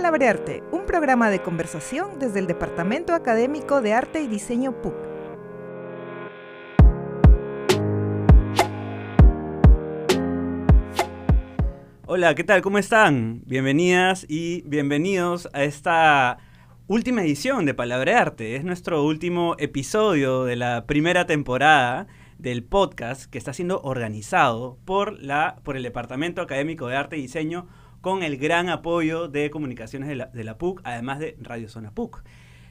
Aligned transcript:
Palabrearte, 0.00 0.62
un 0.72 0.86
programa 0.86 1.28
de 1.28 1.42
conversación 1.42 2.18
desde 2.18 2.38
el 2.38 2.46
Departamento 2.46 3.12
Académico 3.12 3.82
de 3.82 3.92
Arte 3.92 4.22
y 4.22 4.28
Diseño 4.28 4.80
PUC. 4.80 4.94
Hola, 12.06 12.34
¿qué 12.34 12.44
tal? 12.44 12.62
¿Cómo 12.62 12.78
están? 12.78 13.42
Bienvenidas 13.44 14.24
y 14.26 14.62
bienvenidos 14.62 15.50
a 15.52 15.64
esta 15.64 16.38
última 16.86 17.20
edición 17.20 17.66
de 17.66 17.74
Palabrearte. 17.74 18.56
Es 18.56 18.64
nuestro 18.64 19.04
último 19.04 19.54
episodio 19.58 20.44
de 20.44 20.56
la 20.56 20.86
primera 20.86 21.26
temporada 21.26 22.06
del 22.38 22.64
podcast 22.64 23.30
que 23.30 23.36
está 23.36 23.52
siendo 23.52 23.82
organizado 23.82 24.78
por, 24.86 25.22
la, 25.22 25.60
por 25.62 25.76
el 25.76 25.82
Departamento 25.82 26.40
Académico 26.40 26.86
de 26.86 26.96
Arte 26.96 27.18
y 27.18 27.20
Diseño 27.20 27.68
con 28.00 28.22
el 28.22 28.36
gran 28.36 28.68
apoyo 28.68 29.28
de 29.28 29.50
comunicaciones 29.50 30.08
de 30.08 30.44
la, 30.44 30.58
PUC, 30.58 30.80
además 30.84 31.18
de 31.18 31.36
Radio 31.40 31.68
Zona 31.68 31.90
PUC. 31.92 32.22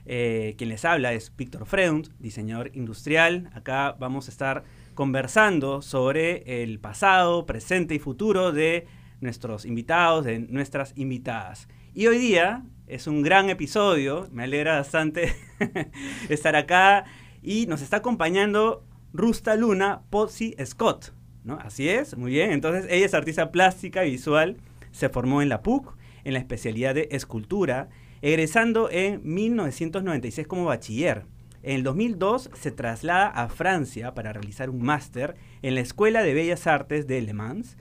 Eh, 0.05 0.55
quien 0.57 0.69
les 0.69 0.85
habla 0.85 1.13
es 1.13 1.35
Víctor 1.35 1.65
Freund, 1.65 2.09
diseñador 2.19 2.71
industrial. 2.73 3.49
Acá 3.53 3.95
vamos 3.99 4.27
a 4.27 4.31
estar 4.31 4.63
conversando 4.95 5.81
sobre 5.81 6.63
el 6.63 6.79
pasado, 6.79 7.45
presente 7.45 7.93
y 7.93 7.99
futuro 7.99 8.51
de 8.51 8.87
nuestros 9.21 9.65
invitados, 9.65 10.25
de 10.25 10.39
nuestras 10.39 10.93
invitadas. 10.95 11.67
Y 11.93 12.07
hoy 12.07 12.17
día 12.17 12.63
es 12.87 13.05
un 13.05 13.21
gran 13.21 13.49
episodio, 13.49 14.27
me 14.31 14.43
alegra 14.43 14.77
bastante 14.77 15.35
estar 16.29 16.55
acá 16.55 17.05
y 17.43 17.67
nos 17.67 17.81
está 17.81 17.97
acompañando 17.97 18.83
Rusta 19.13 19.55
Luna 19.55 20.01
Pozzi 20.09 20.55
Scott. 20.65 21.13
¿no? 21.43 21.59
Así 21.61 21.87
es, 21.87 22.17
muy 22.17 22.31
bien. 22.31 22.51
Entonces 22.51 22.87
ella 22.89 23.05
es 23.05 23.13
artista 23.13 23.51
plástica 23.51 24.01
visual 24.01 24.57
se 24.99 25.09
formó 25.09 25.41
en 25.41 25.49
la 25.49 25.63
PUC 25.63 25.95
en 26.25 26.33
la 26.33 26.39
especialidad 26.39 26.93
de 26.93 27.07
escultura, 27.11 27.89
egresando 28.21 28.89
en 28.91 29.21
1996 29.23 30.45
como 30.45 30.65
bachiller. 30.65 31.25
En 31.63 31.75
el 31.75 31.83
2002 31.83 32.51
se 32.53 32.71
traslada 32.71 33.27
a 33.27 33.47
Francia 33.49 34.13
para 34.13 34.33
realizar 34.33 34.69
un 34.69 34.81
máster 34.81 35.35
en 35.61 35.75
la 35.75 35.81
Escuela 35.81 36.21
de 36.21 36.33
Bellas 36.33 36.67
Artes 36.67 37.07
de 37.07 37.21
Le 37.21 37.33
Mans. 37.33 37.77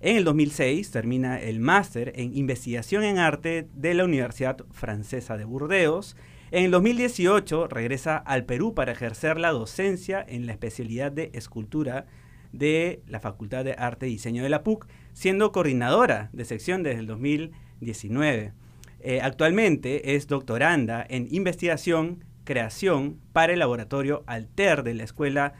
En 0.00 0.16
el 0.16 0.24
2006 0.24 0.90
termina 0.90 1.40
el 1.40 1.60
máster 1.60 2.12
en 2.16 2.36
investigación 2.36 3.04
en 3.04 3.18
arte 3.18 3.68
de 3.74 3.94
la 3.94 4.04
Universidad 4.04 4.64
Francesa 4.70 5.36
de 5.36 5.44
Burdeos. 5.44 6.16
En 6.50 6.64
el 6.64 6.70
2018 6.70 7.68
regresa 7.68 8.16
al 8.16 8.44
Perú 8.44 8.74
para 8.74 8.92
ejercer 8.92 9.38
la 9.38 9.52
docencia 9.52 10.24
en 10.26 10.46
la 10.46 10.52
especialidad 10.52 11.12
de 11.12 11.30
escultura 11.34 12.06
de 12.52 13.02
la 13.06 13.20
Facultad 13.20 13.64
de 13.64 13.72
Arte 13.72 14.08
y 14.08 14.12
Diseño 14.12 14.42
de 14.42 14.50
la 14.50 14.62
PUC, 14.62 14.86
siendo 15.12 15.52
coordinadora 15.52 16.30
de 16.32 16.44
sección 16.44 16.82
desde 16.82 17.00
el 17.00 17.06
2019. 17.06 18.52
Eh, 19.00 19.20
actualmente 19.20 20.14
es 20.14 20.26
doctoranda 20.28 21.04
en 21.08 21.26
investigación, 21.30 22.24
creación 22.44 23.18
para 23.32 23.52
el 23.52 23.58
laboratorio 23.58 24.22
Alter 24.26 24.82
de 24.82 24.94
la 24.94 25.04
Escuela 25.04 25.54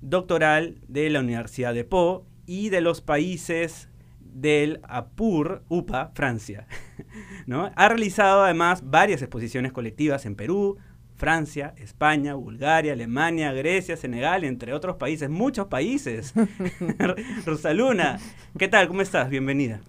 Doctoral 0.00 0.78
de 0.88 1.10
la 1.10 1.20
Universidad 1.20 1.74
de 1.74 1.84
Po 1.84 2.26
y 2.46 2.70
de 2.70 2.80
los 2.80 3.00
países 3.00 3.88
del 4.18 4.80
APUR, 4.84 5.62
UPA, 5.68 6.10
Francia. 6.14 6.66
¿no? 7.46 7.70
Ha 7.74 7.88
realizado 7.88 8.42
además 8.42 8.82
varias 8.84 9.22
exposiciones 9.22 9.72
colectivas 9.72 10.26
en 10.26 10.34
Perú, 10.36 10.78
Francia, 11.20 11.74
España, 11.76 12.32
Bulgaria, 12.32 12.94
Alemania, 12.94 13.52
Grecia, 13.52 13.94
Senegal, 13.94 14.42
entre 14.42 14.72
otros 14.72 14.96
países, 14.96 15.28
muchos 15.28 15.66
países. 15.66 16.32
Rosaluna, 17.44 18.18
¿qué 18.58 18.68
tal? 18.68 18.88
¿Cómo 18.88 19.02
estás? 19.02 19.28
Bienvenida. 19.28 19.82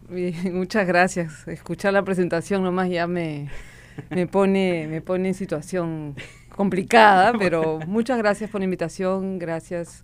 muchas 0.51 0.85
gracias. 0.85 1.47
Escuchar 1.47 1.93
la 1.93 2.03
presentación 2.03 2.63
nomás 2.63 2.89
ya 2.89 3.07
me, 3.07 3.47
me, 4.09 4.27
pone, 4.27 4.87
me 4.89 4.99
pone 4.99 5.29
en 5.29 5.33
situación 5.33 6.17
complicada, 6.49 7.31
pero 7.39 7.79
muchas 7.87 8.17
gracias 8.17 8.49
por 8.49 8.59
la 8.59 8.65
invitación, 8.65 9.39
gracias. 9.39 10.03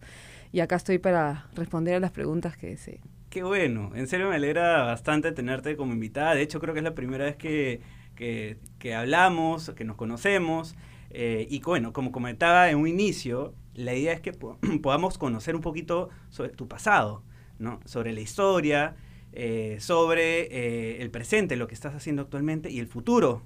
Y 0.53 0.61
acá 0.61 0.77
estoy 0.77 0.97
para 0.97 1.47
responder 1.55 1.95
a 1.95 1.99
las 1.99 2.11
preguntas 2.11 2.55
que 2.55 2.67
deseen. 2.67 3.01
Qué 3.29 3.43
bueno, 3.43 3.91
en 3.95 4.07
serio 4.07 4.29
me 4.29 4.35
alegra 4.35 4.83
bastante 4.83 5.33
tenerte 5.33 5.75
como 5.75 5.91
invitada. 5.91 6.35
De 6.35 6.41
hecho, 6.41 6.61
creo 6.61 6.73
que 6.73 6.79
es 6.79 6.85
la 6.85 6.95
primera 6.95 7.25
vez 7.25 7.35
que, 7.35 7.81
que, 8.15 8.55
que 8.79 8.95
hablamos, 8.95 9.71
que 9.75 9.83
nos 9.83 9.97
conocemos. 9.97 10.77
Eh, 11.19 11.47
y 11.49 11.61
bueno, 11.61 11.93
como 11.93 12.11
comentaba 12.11 12.69
en 12.69 12.77
un 12.77 12.87
inicio, 12.87 13.55
la 13.73 13.95
idea 13.95 14.13
es 14.13 14.21
que 14.21 14.33
podamos 14.83 15.17
conocer 15.17 15.55
un 15.55 15.61
poquito 15.61 16.09
sobre 16.29 16.51
tu 16.51 16.67
pasado, 16.67 17.23
¿no? 17.57 17.79
sobre 17.85 18.13
la 18.13 18.19
historia, 18.19 18.95
eh, 19.33 19.77
sobre 19.79 20.41
eh, 20.41 21.01
el 21.01 21.09
presente, 21.09 21.55
lo 21.55 21.65
que 21.65 21.73
estás 21.73 21.95
haciendo 21.95 22.21
actualmente 22.21 22.69
y 22.69 22.77
el 22.77 22.85
futuro. 22.85 23.41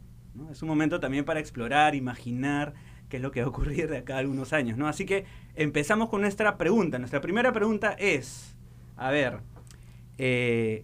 Es 0.52 0.62
un 0.62 0.68
momento 0.68 1.00
también 1.00 1.24
para 1.24 1.40
explorar, 1.40 1.96
imaginar 1.96 2.74
qué 3.08 3.18
es 3.18 3.24
lo 3.24 3.32
que 3.32 3.40
va 3.40 3.46
a 3.46 3.50
ocurrir 3.50 3.90
de 3.90 4.00
acá 4.00 4.16
a 4.16 4.20
algunos 4.20 4.52
años. 4.52 4.78
¿no? 4.78 4.90
Así 4.90 5.06
que 5.06 5.24
empezamos 5.56 6.10
con 6.10 6.20
nuestra 6.20 6.58
pregunta. 6.58 7.00
Nuestra 7.00 7.22
primera 7.22 7.54
pregunta 7.54 7.94
es, 7.94 8.54
a 8.98 9.12
ver, 9.12 9.40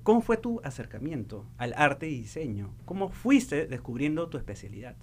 ¿cómo 0.04 0.22
fue 0.22 0.38
tu 0.38 0.62
acercamiento 0.64 1.46
al 1.58 1.74
arte 1.75 2.08
y 2.08 2.22
diseño? 2.22 2.74
¿Cómo 2.86 3.09
fuiste 3.09 3.68
descubriendo 3.68 4.30
tu 4.30 4.38
especialidad? 4.38 4.96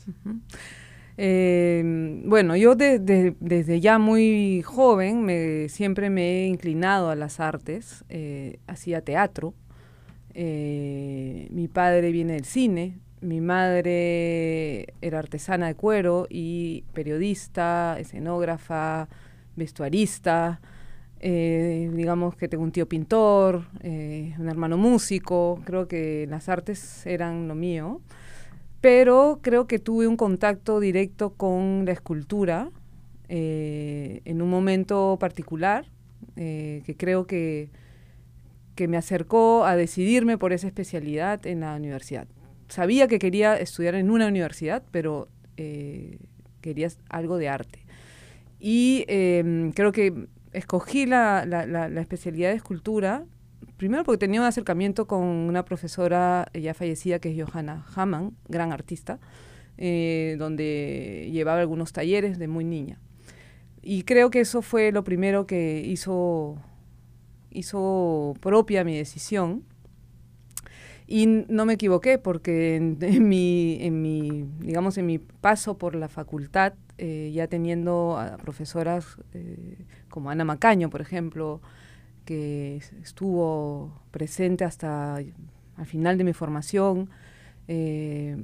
Eh, 1.17 2.23
bueno, 2.25 2.57
yo 2.57 2.75
desde 2.75 3.81
ya 3.81 3.99
muy 3.99 4.63
joven 4.63 5.23
me, 5.25 5.69
siempre 5.69 6.11
me 6.11 6.43
he 6.43 6.47
inclinado 6.47 7.11
a 7.11 7.15
las 7.17 7.41
artes, 7.41 8.05
eh, 8.09 8.59
hacía 8.67 9.03
teatro. 9.03 9.55
Eh, 10.35 11.47
mi 11.51 11.69
padre 11.69 12.11
viene 12.11 12.35
del 12.35 12.45
cine, 12.45 12.99
mi 13.21 13.41
madre 13.41 14.95
era 15.01 15.21
artesana 15.21 15.69
de 15.69 15.77
cuero 15.77 16.27
y 16.29 16.85
periodista, 16.93 17.97
escenógrafa, 18.01 19.09
vestuarista. 19.57 20.61
Eh, 21.21 21.91
digamos 21.95 22.37
que 22.37 22.49
tengo 22.49 22.65
un 22.65 22.73
tío 22.73 22.87
pintor, 22.87 23.63
un 23.83 24.49
hermano 24.49 24.77
músico, 24.77 25.61
creo 25.65 25.89
que 25.89 26.27
las 26.29 26.49
artes 26.49 27.07
eran 27.07 27.49
lo 27.49 27.55
mío 27.55 28.03
pero 28.85 29.39
creo 29.41 29.67
que 29.67 29.79
tuve 29.79 30.07
un 30.07 30.19
contacto 30.19 30.79
directo 30.79 31.33
con 31.33 31.87
la 31.87 31.93
escultura 31.93 32.69
eh, 33.31 34.21
en 34.27 34.43
un 34.43 34.51
momento 34.51 35.17
particular, 35.19 35.87
eh, 36.37 36.83
que 36.85 36.95
creo 36.95 37.27
que, 37.27 37.71
que 38.75 38.87
me 38.87 38.99
acercó 38.99 39.65
a 39.65 39.75
decidirme 39.75 40.37
por 40.37 40.53
esa 40.53 40.67
especialidad 40.67 41.47
en 41.47 41.61
la 41.61 41.75
universidad. 41.77 42.29
Sabía 42.69 43.09
que 43.09 43.19
quería 43.19 43.57
estudiar 43.57 43.95
en 43.95 44.11
una 44.11 44.27
universidad, 44.27 44.83
pero 44.91 45.29
eh, 45.57 46.19
quería 46.61 46.89
algo 47.09 47.39
de 47.39 47.49
arte. 47.49 47.79
Y 48.61 49.07
em, 49.09 49.73
creo 49.73 49.93
que 49.93 50.27
escogí 50.53 51.07
la, 51.07 51.47
la 51.47 52.01
especialidad 52.03 52.51
de 52.51 52.57
escultura 52.57 53.25
primero 53.77 54.05
porque 54.05 54.19
tenía 54.19 54.41
un 54.41 54.47
acercamiento 54.47 55.07
con 55.07 55.23
una 55.23 55.65
profesora 55.65 56.49
ya 56.55 56.75
fallecida 56.75 57.19
que 57.19 57.31
es 57.31 57.45
Johanna 57.49 57.85
Hamann, 57.95 58.37
gran 58.49 58.73
artista, 58.73 59.19
eh, 59.77 60.37
donde 60.39 61.29
llevaba 61.33 61.61
algunos 61.61 61.93
talleres 61.93 62.39
de 62.39 62.49
muy 62.49 62.65
niña. 62.65 63.01
Y 63.83 64.05
creo 64.05 64.31
que 64.31 64.41
eso 64.41 64.63
fue 64.63 64.93
lo 64.93 65.05
primero 65.05 65.47
que 65.47 65.83
hizo, 65.85 66.57
hizo 67.51 68.35
propia 68.41 68.85
mi 68.85 68.97
decisión. 68.97 69.65
Y 71.07 71.27
no 71.27 71.67
me 71.67 71.75
equivoqué 71.75 72.19
porque 72.19 72.77
en, 73.01 73.29
mi, 73.29 73.79
en 73.81 74.01
mi, 74.01 74.47
digamos, 74.61 74.97
en 74.97 75.07
mi 75.07 75.19
paso 75.19 75.77
por 75.77 75.95
la 75.95 76.09
facultad, 76.09 76.75
eh, 76.97 77.31
ya 77.35 77.49
teniendo 77.49 78.17
a 78.17 78.37
profesoras 78.39 79.19
eh, 79.35 79.85
como 80.09 80.31
Ana 80.31 80.45
Macaño, 80.45 80.89
por 80.89 81.01
ejemplo, 81.01 81.61
que 82.25 82.77
estuvo 83.03 84.03
presente 84.11 84.65
hasta 84.65 85.17
al 85.77 85.87
final 85.87 86.19
de 86.19 86.25
mi 86.25 86.33
formación, 86.33 87.11
eh, 87.69 88.37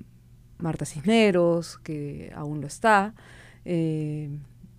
Marta 0.58 0.84
Cisneros, 0.84 1.78
que 1.78 2.32
aún 2.34 2.60
lo 2.60 2.66
está, 2.66 3.14
eh, 3.64 4.31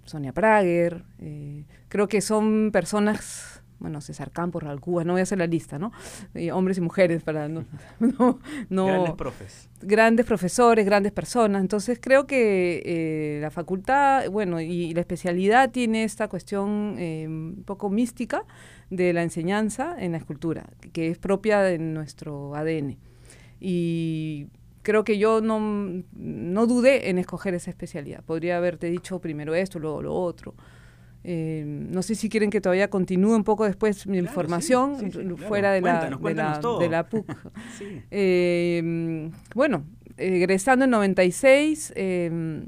Sonia 0.06 0.34
Prager, 0.34 1.04
eh, 1.20 1.64
creo 1.90 2.08
que 2.08 2.22
son 2.22 2.72
personas 2.72 3.58
bueno, 3.80 4.00
César 4.00 4.30
Campos, 4.30 4.62
Ralcúa, 4.62 5.04
no 5.04 5.14
voy 5.14 5.22
a 5.22 5.24
hacer 5.24 5.40
la 5.40 5.48
lista, 5.48 5.80
¿no? 5.80 5.92
hombres 6.54 6.78
y 6.78 6.82
mujeres 6.82 7.24
para 7.24 7.48
no, 7.48 7.66
no, 8.70 8.86
Grandes 8.86 9.14
profes. 9.16 9.70
Grandes 9.82 10.24
profesores, 10.28 10.86
grandes 10.86 11.12
personas. 11.12 11.62
Entonces 11.62 11.98
creo 12.00 12.28
que 12.28 13.40
la 13.42 13.50
facultad, 13.50 14.30
bueno, 14.30 14.62
y 14.62 14.94
la 14.94 15.00
especialidad 15.00 15.72
tiene 15.72 16.04
esta 16.04 16.28
cuestión 16.28 16.70
un 16.70 17.64
poco 17.66 17.90
mística 17.90 18.46
de 18.92 19.14
la 19.14 19.24
enseñanza 19.24 19.96
en 19.98 20.12
la 20.12 20.20
escultura, 20.20 20.70
que 20.94 21.10
es 21.10 21.18
propia 21.18 21.62
de 21.62 21.80
nuestro 21.80 22.56
ADN. 22.56 22.98
Y 23.60 24.48
creo 24.84 25.04
que 25.04 25.18
yo 25.18 25.42
no, 25.42 26.04
no 26.14 26.68
dudé 26.68 27.10
en 27.10 27.18
escoger 27.18 27.54
esa 27.54 27.72
especialidad. 27.72 28.24
Podría 28.24 28.58
haberte 28.58 28.88
dicho 28.92 29.20
primero 29.20 29.56
esto, 29.56 29.80
luego 29.80 30.02
lo 30.02 30.14
otro. 30.14 30.54
Eh, 31.24 31.64
no 31.66 32.02
sé 32.02 32.16
si 32.16 32.30
quieren 32.30 32.50
que 32.50 32.62
todavía 32.62 32.90
continúe 32.90 33.36
un 33.36 33.44
poco 33.44 33.66
después 33.66 34.08
mi 34.08 34.18
información 34.18 35.12
fuera 35.48 35.72
de 35.72 35.82
la, 35.82 36.10
de 36.10 36.90
la, 36.90 37.10
PUC. 37.10 37.26
Eh, 38.12 39.30
bueno, 39.56 39.86
egresando 40.18 40.86
en 40.86 40.92
96, 40.92 41.94
em, 41.96 42.66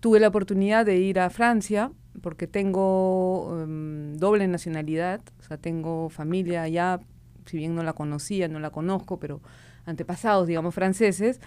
tuve 0.00 0.20
la 0.20 0.28
oportunidad 0.28 0.84
de 0.84 0.98
ir 0.98 1.20
a 1.20 1.30
Francia 1.30 1.92
porque 2.20 2.46
tengo 2.46 3.58
em, 3.62 4.16
doble 4.16 4.46
nacionalidad, 4.48 5.20
o 5.38 5.42
sea, 5.42 5.56
tengo 5.56 6.08
familia 6.08 6.62
allá, 6.62 7.00
si 7.46 7.56
bien 7.56 7.74
no 7.74 7.82
la 7.82 7.92
conocía, 7.92 8.48
no 8.48 8.60
la 8.60 8.70
conozco, 8.70 9.18
pero 9.18 9.40
antepasados, 9.84 10.46
digamos, 10.46 10.74
franceses, 10.74 11.40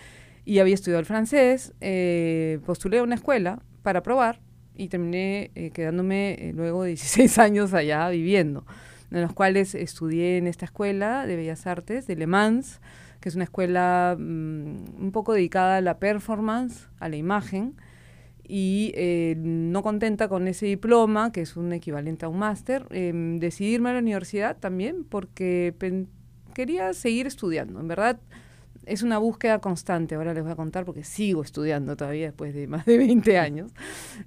y 0.45 0.59
había 0.59 0.73
estudiado 0.73 0.99
el 0.99 1.05
francés, 1.05 1.73
eh, 1.81 2.59
postulé 2.65 2.99
a 2.99 3.03
una 3.03 3.15
escuela 3.15 3.61
para 3.83 4.01
probar 4.01 4.39
y 4.75 4.87
terminé 4.87 5.51
eh, 5.55 5.71
quedándome 5.71 6.33
eh, 6.33 6.53
luego 6.53 6.83
de 6.83 6.89
16 6.95 7.37
años 7.37 7.73
allá 7.73 8.09
viviendo, 8.09 8.65
en 9.11 9.21
los 9.21 9.33
cuales 9.33 9.75
estudié 9.75 10.37
en 10.37 10.47
esta 10.47 10.65
escuela 10.65 11.27
de 11.27 11.35
Bellas 11.35 11.67
Artes 11.67 12.07
de 12.07 12.15
Le 12.15 12.27
Mans, 12.27 12.81
que 13.19 13.29
es 13.29 13.35
una 13.35 13.43
escuela 13.43 14.15
mm, 14.17 14.99
un 14.99 15.11
poco 15.11 15.33
dedicada 15.33 15.77
a 15.77 15.81
la 15.81 15.99
performance, 15.99 16.87
a 16.99 17.07
la 17.07 17.17
imagen, 17.17 17.75
y 18.47 18.91
eh, 18.95 19.35
no 19.37 19.83
contenta 19.83 20.27
con 20.27 20.47
ese 20.47 20.65
diploma, 20.65 21.31
que 21.31 21.41
es 21.41 21.55
un 21.55 21.73
equivalente 21.73 22.25
a 22.25 22.29
un 22.29 22.39
máster, 22.39 22.85
eh, 22.89 23.11
decidirme 23.39 23.89
a 23.89 23.93
la 23.93 23.99
universidad 23.99 24.57
también 24.57 25.03
porque 25.03 25.73
quería 26.53 26.93
seguir 26.93 27.27
estudiando. 27.27 27.79
En 27.79 27.87
verdad, 27.87 28.19
es 28.85 29.03
una 29.03 29.17
búsqueda 29.17 29.59
constante. 29.59 30.15
Ahora 30.15 30.33
les 30.33 30.43
voy 30.43 30.51
a 30.51 30.55
contar 30.55 30.85
porque 30.85 31.03
sigo 31.03 31.43
estudiando 31.43 31.95
todavía 31.95 32.27
después 32.27 32.53
de 32.53 32.67
más 32.67 32.85
de 32.85 32.97
20 32.97 33.37
años. 33.37 33.71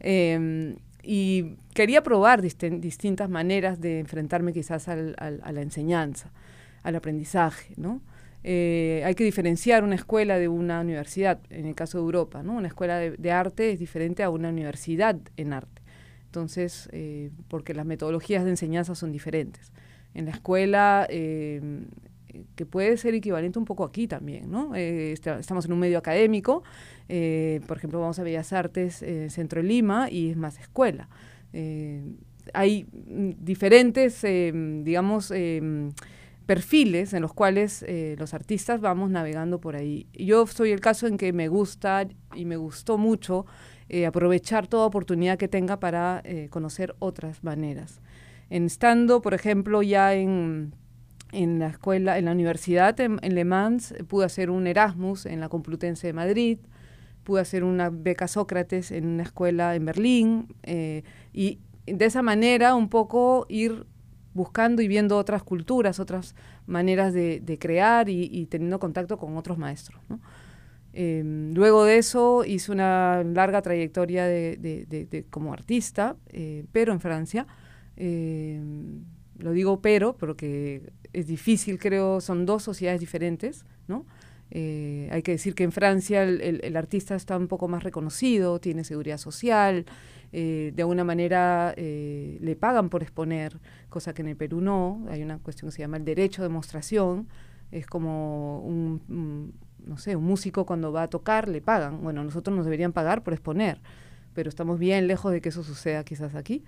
Em, 0.00 0.76
y 1.02 1.56
quería 1.74 2.02
probar 2.02 2.40
distintas 2.40 3.28
maneras 3.28 3.80
de 3.80 4.00
enfrentarme 4.00 4.54
quizás 4.54 4.88
al, 4.88 5.14
a 5.18 5.52
la 5.52 5.60
enseñanza, 5.60 6.32
al 6.82 6.96
aprendizaje, 6.96 7.74
¿no? 7.76 8.00
Eh, 8.46 9.02
hay 9.06 9.14
que 9.14 9.24
diferenciar 9.24 9.84
una 9.84 9.94
escuela 9.94 10.38
de 10.38 10.48
una 10.48 10.82
universidad, 10.82 11.40
en 11.48 11.64
el 11.64 11.74
caso 11.74 11.96
de 11.96 12.04
Europa, 12.04 12.42
¿no? 12.42 12.52
Una 12.52 12.68
escuela 12.68 12.98
de, 12.98 13.32
arte 13.32 13.72
es 13.72 13.78
diferente 13.78 14.22
a 14.22 14.28
una 14.28 14.50
universidad 14.50 15.16
en 15.38 15.54
arte. 15.54 15.80
Entonces, 16.26 16.90
eh, 16.92 17.30
porque 17.48 17.72
las 17.72 17.86
metodologías 17.86 18.44
de 18.44 18.50
enseñanza 18.50 18.94
son 18.94 19.12
diferentes. 19.12 19.72
En 20.12 20.26
la 20.26 20.32
escuela, 20.32 21.06
eh, 21.08 21.86
que 22.54 22.66
puede 22.66 22.98
ser 22.98 23.14
equivalente 23.14 23.58
un 23.58 23.64
poco 23.64 23.82
aquí 23.82 24.06
también, 24.06 24.50
¿no? 24.50 24.74
estamos 24.74 25.64
en 25.66 25.72
un 25.72 25.78
medio 25.78 25.98
académico, 25.98 26.64
por 27.06 27.76
ejemplo, 27.76 28.00
vamos 28.00 28.18
a 28.18 28.24
Bellas 28.24 28.52
Artes, 28.52 29.04
Centro 29.28 29.62
de 29.62 29.68
Lima, 29.68 30.10
y 30.10 30.30
es 30.30 30.36
más 30.36 30.58
escuela. 30.58 31.08
hay 32.52 32.86
mm, 32.92 33.30
diferentes, 33.38 34.22
digamos, 34.22 35.32
perfiles 36.46 37.14
en 37.14 37.22
los 37.22 37.32
cuales 37.32 37.84
eh, 37.88 38.16
los 38.18 38.34
artistas 38.34 38.80
vamos 38.80 39.10
navegando 39.10 39.60
por 39.60 39.76
ahí. 39.76 40.06
Yo 40.12 40.46
soy 40.46 40.72
el 40.72 40.80
caso 40.80 41.06
en 41.06 41.16
que 41.16 41.32
me 41.32 41.48
gusta 41.48 42.06
y 42.34 42.44
me 42.44 42.56
gustó 42.56 42.98
mucho 42.98 43.46
eh, 43.88 44.06
aprovechar 44.06 44.66
toda 44.66 44.86
oportunidad 44.86 45.38
que 45.38 45.48
tenga 45.48 45.80
para 45.80 46.20
eh, 46.24 46.48
conocer 46.50 46.94
otras 46.98 47.42
maneras. 47.42 48.00
En 48.50 48.66
estando, 48.66 49.22
por 49.22 49.32
ejemplo, 49.34 49.82
ya 49.82 50.14
en, 50.14 50.74
en 51.32 51.58
la 51.58 51.68
escuela, 51.68 52.18
en 52.18 52.26
la 52.26 52.32
universidad 52.32 52.98
en, 53.00 53.18
Le 53.22 53.44
Mans, 53.44 53.94
pude 54.06 54.26
hacer 54.26 54.50
un 54.50 54.66
Erasmus 54.66 55.26
en 55.26 55.40
la 55.40 55.48
Complutense 55.48 56.08
de 56.08 56.12
Madrid, 56.12 56.58
pude 57.24 57.40
hacer 57.40 57.64
una 57.64 57.88
beca 57.88 58.28
Sócrates 58.28 58.90
en 58.90 59.06
una 59.06 59.22
escuela 59.22 59.74
en 59.74 59.86
Berlín 59.86 60.54
y 61.32 61.58
de 61.86 62.04
esa 62.04 62.20
manera 62.20 62.74
un 62.74 62.90
poco 62.90 63.46
ir 63.48 63.86
buscando 64.34 64.82
y 64.82 64.88
viendo 64.88 65.16
otras 65.16 65.42
culturas, 65.42 66.00
otras 66.00 66.34
maneras 66.66 67.14
de, 67.14 67.58
crear 67.60 68.08
y, 68.08 68.46
teniendo 68.46 68.78
contacto 68.78 69.16
con 69.16 69.36
otros 69.36 69.56
maestros. 69.56 70.02
Em, 70.92 71.52
luego 71.54 71.84
de 71.84 71.98
eso 71.98 72.44
hice 72.44 72.70
una 72.70 73.24
larga 73.24 73.62
trayectoria 73.62 74.26
de, 74.26 75.26
como 75.30 75.52
artista, 75.52 76.16
eh, 76.28 76.64
pero 76.72 76.92
en 76.92 77.00
Francia. 77.00 77.46
Em, 77.96 79.04
lo 79.38 79.52
digo 79.52 79.80
pero 79.80 80.16
porque 80.16 80.92
es 81.12 81.26
difícil, 81.26 81.78
creo, 81.78 82.20
son 82.20 82.46
dos 82.46 82.62
sociedades 82.62 83.00
diferentes. 83.00 83.64
Eh, 84.50 85.08
hay 85.10 85.22
que 85.22 85.32
decir 85.32 85.54
que 85.54 85.64
en 85.64 85.72
Francia 85.72 86.22
el, 86.22 86.76
artista 86.76 87.16
está 87.16 87.36
un 87.36 87.48
poco 87.48 87.66
más 87.66 87.82
reconocido, 87.82 88.60
tiene 88.60 88.84
seguridad 88.84 89.18
social, 89.18 89.86
eh, 90.36 90.72
de 90.74 90.82
alguna 90.82 91.04
manera 91.04 91.74
eh, 91.76 92.38
le 92.40 92.56
pagan 92.56 92.88
por 92.88 93.04
exponer, 93.04 93.60
cosa 93.88 94.14
que 94.14 94.22
en 94.22 94.28
el 94.28 94.36
Perú 94.36 94.60
no. 94.60 95.06
Hay 95.08 95.22
una 95.22 95.38
cuestión 95.38 95.70
que 95.70 95.76
se 95.76 95.82
llama 95.82 95.96
el 95.96 96.04
derecho 96.04 96.42
de 96.42 96.48
demostración. 96.48 97.28
Es 97.70 97.86
como 97.86 98.58
un, 98.62 99.54
no 99.86 99.96
sé, 99.96 100.16
un 100.16 100.24
músico 100.24 100.66
cuando 100.66 100.90
va 100.90 101.04
a 101.04 101.08
tocar 101.08 101.48
le 101.48 101.60
pagan. 101.60 102.02
Bueno, 102.02 102.24
nosotros 102.24 102.56
nos 102.56 102.66
deberían 102.66 102.92
pagar 102.92 103.22
por 103.22 103.32
exponer, 103.32 103.80
pero 104.34 104.48
estamos 104.48 104.80
bien 104.80 105.06
lejos 105.06 105.30
de 105.30 105.40
que 105.40 105.50
eso 105.50 105.62
suceda 105.62 106.02
quizás 106.02 106.34
aquí. 106.34 106.64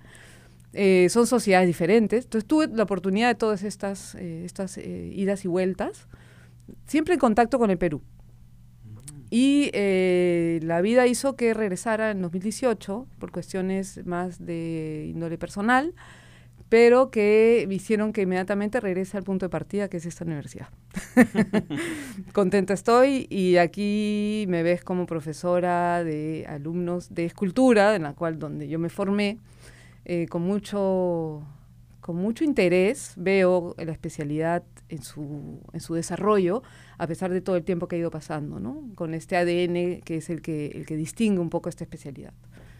Eh, 0.71 1.09
son 1.09 1.27
sociedades 1.27 1.67
diferentes. 1.67 2.23
Entonces 2.23 2.47
tuve 2.47 2.69
la 2.69 2.83
oportunidad 2.83 3.27
de 3.27 3.35
todas 3.35 3.63
estas, 3.63 4.15
estas 4.15 4.77
idas 4.77 5.43
y 5.43 5.49
vueltas, 5.49 6.07
siempre 6.85 7.15
en 7.15 7.19
contacto 7.19 7.59
con 7.59 7.69
el 7.69 7.77
Perú. 7.77 8.01
Y 9.29 9.69
eh, 9.73 10.59
la 10.63 10.81
vida 10.81 11.05
hizo 11.07 11.35
que 11.35 11.53
regresara 11.53 12.11
en 12.11 12.21
2018 12.21 13.07
por 13.19 13.31
cuestiones 13.31 14.05
más 14.05 14.45
de 14.45 15.07
índole 15.09 15.37
personal, 15.37 15.93
pero 16.69 17.11
que 17.11 17.67
hicieron 17.69 18.13
que 18.13 18.21
inmediatamente 18.21 18.79
regrese 18.79 19.17
al 19.17 19.23
punto 19.23 19.45
de 19.45 19.49
partida, 19.49 19.89
que 19.89 19.97
es 19.97 20.05
esta 20.05 20.25
universidad. 20.25 20.67
Contenta 22.33 22.73
estoy 22.73 23.27
y 23.29 23.57
aquí 23.57 24.45
me 24.47 24.63
ves 24.63 24.83
como 24.83 25.05
profesora 25.05 26.03
de 26.03 26.45
alumnos 26.47 27.13
de 27.13 27.25
escultura, 27.25 27.95
en 27.95 28.03
la 28.03 28.13
cual 28.13 28.39
donde 28.39 28.67
yo 28.67 28.79
me 28.79 28.89
formé, 28.89 29.39
eh, 30.05 30.27
con 30.29 30.41
mucho 30.41 31.43
con 31.99 32.15
mucho 32.15 32.45
interés 32.45 33.13
veo 33.17 33.75
la 33.77 33.91
especialidad 33.91 34.63
en 34.89 35.03
su, 35.03 35.61
en 35.73 35.79
su 35.79 35.93
desarrollo, 35.93 36.63
a 36.97 37.07
pesar 37.07 37.31
de 37.31 37.41
todo 37.41 37.55
el 37.55 37.63
tiempo 37.63 37.87
que 37.87 37.95
ha 37.95 37.99
ido 37.99 38.11
pasando, 38.11 38.59
¿no? 38.59 38.89
Con 38.95 39.13
este 39.13 39.37
ADN 39.37 40.01
que 40.01 40.17
es 40.17 40.29
el 40.29 40.41
que, 40.41 40.67
el 40.67 40.85
que 40.85 40.95
distingue 40.95 41.39
un 41.39 41.49
poco 41.49 41.69
esta 41.69 41.83
especialidad. 41.83 42.33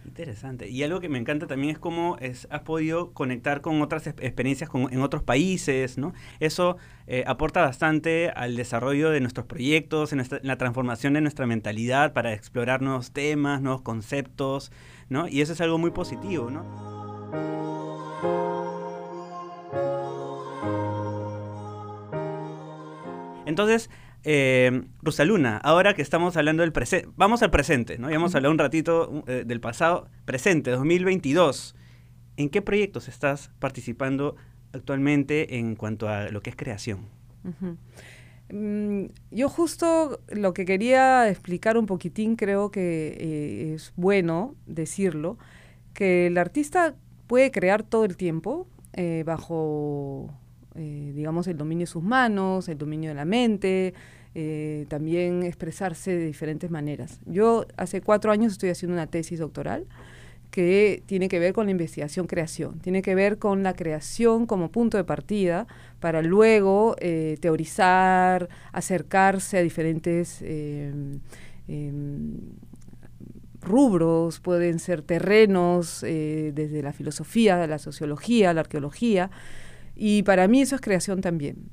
Interesante. 0.08 0.70
Y 0.70 0.84
algo 0.84 1.02
que 1.02 1.10
me 1.10 1.18
encanta 1.18 1.48
también 1.48 1.72
es 1.72 1.80
cómo 1.80 2.18
es, 2.22 2.48
has 2.50 2.62
podido 2.62 3.12
conectar 3.12 3.60
con 3.60 3.82
otras 3.82 4.08
experiencias 4.08 4.70
en 4.74 5.02
otros 5.02 5.22
países, 5.22 5.98
¿no? 5.98 6.14
Eso 6.40 6.78
eh, 7.08 7.26
aporta 7.28 7.62
bastante 7.62 8.30
al 8.30 8.56
desarrollo 8.56 9.10
de 9.10 9.20
nuestros 9.20 9.46
proyectos, 9.46 10.14
en, 10.14 10.22
en, 10.22 10.28
la 10.44 10.58
transformación 10.58 11.14
de 11.14 11.22
nuestra 11.22 11.46
mentalidad 11.46 12.14
para 12.14 12.34
explorar 12.34 12.82
nuevos 12.82 13.12
temas, 13.12 13.62
nuevos 13.62 13.82
conceptos, 13.82 14.72
¿no? 15.10 15.28
Y 15.28 15.42
eso 15.42 15.52
es 15.54 15.62
algo 15.62 15.78
muy 15.78 15.92
positivo, 15.92 16.50
¿no? 16.50 18.47
Entonces, 23.48 23.90
eh, 24.24 24.84
Rosaluna, 25.02 25.58
ahora 25.58 25.94
que 25.94 26.02
estamos 26.02 26.36
hablando 26.36 26.62
del 26.62 26.74
presente, 26.74 27.08
vamos 27.16 27.42
al 27.44 27.50
presente, 27.50 27.98
¿no? 27.98 28.10
Ya 28.10 28.18
hemos 28.18 28.36
hablado 28.36 28.52
un 28.52 28.60
ratito 28.60 29.24
eh, 29.28 29.44
del 29.46 29.62
pasado, 29.62 30.10
presente, 30.26 30.72
2022. 30.72 31.76
¿En 32.36 32.50
qué 32.50 32.62
proyectos 32.62 33.08
estás 33.08 33.50
participando 33.60 34.36
actualmente 34.74 35.58
en 35.58 35.76
cuanto 35.76 36.10
a 36.10 36.30
lo 36.30 36.42
que 36.42 36.50
es 36.50 36.56
creación? 36.56 37.08
Mm, 38.50 39.06
yo 39.32 39.50
justo 39.50 40.20
lo 40.30 40.54
que 40.54 40.66
quería 40.66 41.30
explicar 41.30 41.78
un 41.78 41.86
poquitín, 41.86 42.36
creo 42.36 42.70
que 42.70 43.18
eh, 43.20 43.74
es 43.76 43.94
bueno 43.96 44.56
decirlo, 44.66 45.38
que 45.94 46.28
el 46.28 46.38
artista 46.38 46.96
puede 47.28 47.52
crear 47.52 47.84
todo 47.84 48.06
el 48.06 48.18
tiempo 48.18 48.68
eh, 48.94 49.24
bajo 49.26 50.34
eh, 50.78 51.12
digamos, 51.16 51.48
el 51.48 51.58
dominio 51.58 51.84
de 51.84 51.92
sus 51.92 52.04
manos, 52.04 52.70
el 52.70 52.78
dominio 52.78 53.10
de 53.10 53.16
la 53.16 53.26
mente, 53.26 53.96
eh, 54.36 54.86
también 54.90 55.42
expresarse 55.42 56.16
de 56.16 56.24
diferentes 56.24 56.70
maneras. 56.70 57.20
Yo 57.26 57.66
hace 57.78 58.02
cuatro 58.02 58.32
años 58.32 58.52
estoy 58.52 58.70
haciendo 58.70 58.94
una 58.94 59.08
tesis 59.08 59.40
doctoral 59.40 59.88
que 60.52 61.02
tiene 61.08 61.30
que 61.30 61.40
ver 61.40 61.54
con 61.54 61.66
la 61.66 61.72
investigación-creación, 61.72 62.80
tiene 62.80 63.02
que 63.02 63.16
ver 63.16 63.40
con 63.40 63.64
la 63.64 63.74
creación 63.74 64.46
como 64.46 64.72
punto 64.72 64.98
de 64.98 65.04
partida 65.04 65.66
para 66.00 66.22
luego 66.22 66.96
eh, 67.00 67.38
teorizar, 67.42 68.48
acercarse 68.72 69.58
a 69.58 69.62
diferentes 69.64 70.44
em, 70.44 71.20
rubros, 73.62 74.40
pueden 74.40 74.78
ser 74.78 75.02
terrenos 75.02 76.02
desde 76.02 76.82
la 76.84 76.94
filosofía, 76.94 77.66
la 77.68 77.80
sociología, 77.80 78.54
la 78.54 78.62
arqueología, 78.62 79.32
y 79.98 80.24
para 80.24 80.48
mí 80.48 80.62
eso 80.62 80.76
es 80.76 80.82
creación 80.82 81.22
también. 81.22 81.70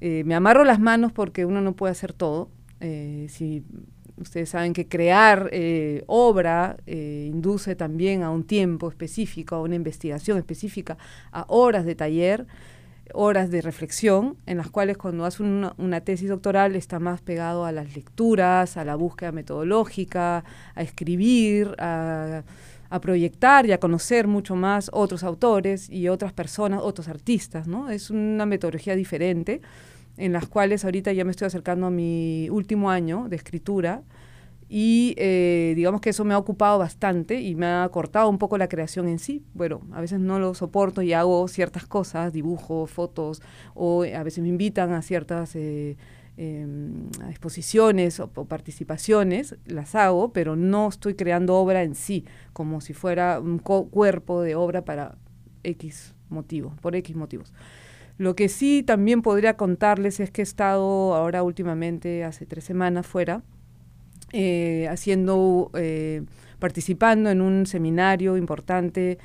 Eh, 0.00 0.24
me 0.24 0.34
amarro 0.34 0.64
las 0.64 0.80
manos 0.80 1.12
porque 1.12 1.44
uno 1.44 1.60
no 1.60 1.76
puede 1.76 1.92
hacer 1.92 2.12
todo. 2.12 2.50
Eh, 2.80 3.26
si 3.28 3.62
ustedes 4.16 4.48
saben 4.48 4.72
que 4.72 4.88
crear 4.88 5.48
eh, 5.52 6.02
obra 6.06 6.76
induce 6.86 7.76
también 7.76 8.22
a 8.22 8.30
un 8.30 8.44
tiempo 8.44 8.88
específico, 8.88 9.54
a 9.54 9.62
una 9.62 9.76
investigación 9.76 10.38
específica, 10.38 10.96
a 11.30 11.44
horas 11.48 11.84
de 11.84 11.94
taller. 11.94 12.46
horas 13.14 13.50
de 13.50 13.60
reflexión, 13.60 14.38
en 14.46 14.56
las 14.56 14.70
cuales 14.70 14.96
cuando 14.96 15.26
haces 15.26 15.40
una, 15.40 15.74
una, 15.76 16.00
tesis 16.00 16.30
doctoral 16.30 16.76
está 16.76 16.98
más 16.98 17.20
pegado 17.20 17.66
a 17.66 17.72
las 17.72 17.94
lecturas, 17.94 18.78
a 18.78 18.84
la 18.84 18.94
búsqueda 18.94 19.32
metodológica, 19.32 20.44
a 20.74 20.82
escribir, 20.82 21.74
a, 21.78 22.42
a 22.92 23.00
proyectar 23.00 23.64
y 23.64 23.72
a 23.72 23.80
conocer 23.80 24.26
mucho 24.26 24.54
más 24.54 24.90
otros 24.92 25.24
autores 25.24 25.88
y 25.88 26.08
otras 26.08 26.34
personas, 26.34 26.80
otros 26.82 27.08
artistas, 27.08 27.66
¿no? 27.66 27.88
Es 27.88 28.10
una 28.10 28.44
metodología 28.44 28.94
diferente 28.94 29.62
en 30.18 30.34
las 30.34 30.46
cuales 30.46 30.84
ahorita 30.84 31.10
ya 31.14 31.24
me 31.24 31.30
estoy 31.30 31.46
acercando 31.46 31.86
a 31.86 31.90
mi 31.90 32.50
último 32.50 32.90
año 32.90 33.28
de 33.30 33.36
escritura 33.36 34.02
y 34.68 35.14
eh, 35.16 35.72
digamos 35.74 36.02
que 36.02 36.10
eso 36.10 36.22
me 36.26 36.34
ha 36.34 36.38
ocupado 36.38 36.78
bastante 36.78 37.40
y 37.40 37.54
me 37.54 37.64
ha 37.64 37.88
cortado 37.90 38.28
un 38.28 38.36
poco 38.36 38.58
la 38.58 38.68
creación 38.68 39.08
en 39.08 39.18
sí. 39.18 39.42
Bueno, 39.54 39.80
a 39.92 40.02
veces 40.02 40.20
no 40.20 40.38
lo 40.38 40.52
soporto 40.52 41.00
y 41.00 41.14
hago 41.14 41.48
ciertas 41.48 41.86
cosas, 41.86 42.30
dibujo, 42.34 42.86
fotos, 42.86 43.40
o 43.74 44.04
a 44.04 44.22
veces 44.22 44.42
me 44.42 44.48
invitan 44.48 44.92
a 44.92 45.00
ciertas 45.00 45.56
eh, 45.56 45.96
em, 46.36 47.08
exposiciones 47.28 48.20
o, 48.20 48.28
participaciones, 48.28 49.56
las 49.66 49.94
hago, 49.94 50.32
pero 50.32 50.56
no 50.56 50.88
estoy 50.88 51.14
creando 51.14 51.56
obra 51.56 51.82
en 51.82 51.94
sí, 51.94 52.24
como 52.52 52.80
si 52.80 52.94
fuera 52.94 53.40
un 53.40 53.58
cuerpo 53.58 54.42
de 54.42 54.54
obra 54.54 54.84
para 54.84 55.16
X 55.62 56.14
motivo, 56.28 56.74
por 56.80 56.96
X 56.96 57.14
motivos. 57.16 57.52
Lo 58.18 58.36
que 58.36 58.48
sí 58.48 58.82
también 58.82 59.22
podría 59.22 59.56
contarles 59.56 60.20
es 60.20 60.30
que 60.30 60.42
he 60.42 60.44
estado 60.44 61.14
ahora 61.14 61.42
últimamente, 61.42 62.24
hace 62.24 62.46
tres 62.46 62.64
semanas 62.64 63.06
fuera, 63.06 63.42
eh, 64.32 64.86
haciendo, 64.88 65.70
eh, 65.74 66.22
participando 66.58 67.30
en 67.30 67.40
un 67.40 67.66
seminario 67.66 68.36
importante 68.36 69.18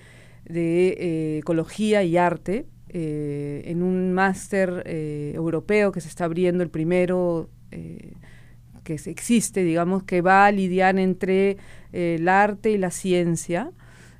de 0.45 0.87
eh, 0.89 1.37
ecología 1.39 2.03
y 2.03 2.17
arte, 2.17 2.65
en 2.89 3.83
un 3.83 4.13
máster 4.13 4.83
europeo 4.85 5.91
que 5.91 6.01
se 6.01 6.07
está 6.07 6.25
abriendo, 6.25 6.63
el 6.63 6.69
primero 6.69 7.49
que 7.69 8.93
existe, 9.05 9.63
digamos, 9.63 10.03
que 10.03 10.21
va 10.21 10.45
a 10.45 10.51
lidiar 10.51 10.97
entre 10.97 11.57
el 11.91 12.27
arte 12.29 12.71
y 12.71 12.77
la 12.77 12.91
ciencia. 12.91 13.71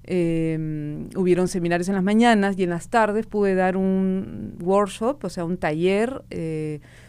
hubieron 0.06 1.48
seminarios 1.48 1.88
en 1.90 1.96
las 1.96 2.04
mañanas 2.04 2.58
y 2.58 2.64
en 2.64 2.72
las 2.72 2.90
tardes 2.90 3.26
pude 3.26 3.56
dar 3.56 3.78
un 3.78 4.56
workshop, 4.62 5.24
o 5.24 5.30
sea, 5.30 5.46
un 5.46 5.58
taller 5.58 6.24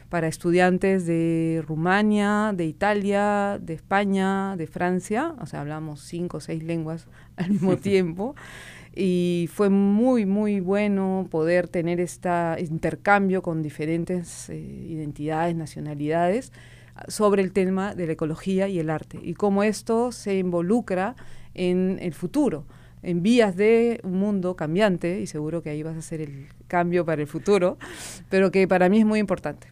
para 0.09 0.27
estudiantes 0.27 1.07
de 1.07 1.63
Rumania, 1.67 2.53
de 2.55 2.65
Italia, 2.65 3.59
de 3.61 3.75
España, 3.75 4.57
de 4.57 4.67
Francia, 4.67 5.35
o 5.41 5.47
sea, 5.47 5.61
hablamos 5.61 6.01
cinco 6.01 6.39
o 6.39 6.41
seis 6.41 6.63
lenguas 6.63 7.07
al 7.37 7.51
mismo 7.51 7.77
tiempo. 7.91 8.35
Y 8.95 9.49
fue 9.53 9.69
muy, 9.69 10.27
muy 10.27 10.61
bueno 10.61 11.27
poder 11.31 11.69
tener 11.69 12.01
este 12.01 12.29
intercambio 12.61 13.43
con 13.43 13.63
diferentes 13.63 14.49
eh, 14.49 14.57
identidades, 14.57 15.55
nacionalidades, 15.55 16.53
sobre 17.07 17.43
el 17.43 17.53
tema 17.53 17.95
de 17.95 18.07
la 18.07 18.13
ecología 18.15 18.69
y 18.69 18.81
el 18.81 18.91
arte, 18.91 19.21
y 19.23 19.35
cómo 19.35 19.63
esto 19.63 20.11
se 20.11 20.37
involucra 20.37 21.15
en 21.55 21.99
el 22.03 22.13
futuro 22.13 22.67
en 23.03 23.23
vías 23.23 23.57
de 23.57 24.01
un 24.03 24.19
mundo 24.19 24.57
cambiante, 24.57 25.21
y 25.21 25.27
seguro 25.29 25.63
que 25.63 25.71
ahí 25.71 25.83
vas 25.83 25.95
a 25.95 25.99
hacer 25.99 26.21
el 26.21 26.49
cambio 26.67 27.05
para 27.05 27.23
el 27.23 27.29
futuro, 27.29 27.79
pero 28.29 28.51
que 28.51 28.67
para 28.67 28.89
mí 28.89 28.99
es 28.99 29.07
muy 29.07 29.21
importante 29.21 29.69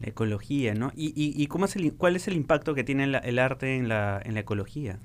la 0.00 0.10
ecología, 0.10 0.74
¿no? 0.74 0.92
¿Y, 0.94 1.12
y, 1.14 1.46
cómo 1.48 1.64
es 1.64 1.74
el, 1.74 1.92
cuál 1.94 2.14
es 2.14 2.28
el 2.28 2.36
impacto 2.36 2.74
que 2.74 2.84
tiene 2.84 3.04
el 3.04 3.38
arte 3.38 3.76
en 3.76 3.88
la, 3.88 4.20
en 4.24 4.34
la 4.34 4.40
ecología? 4.40 5.00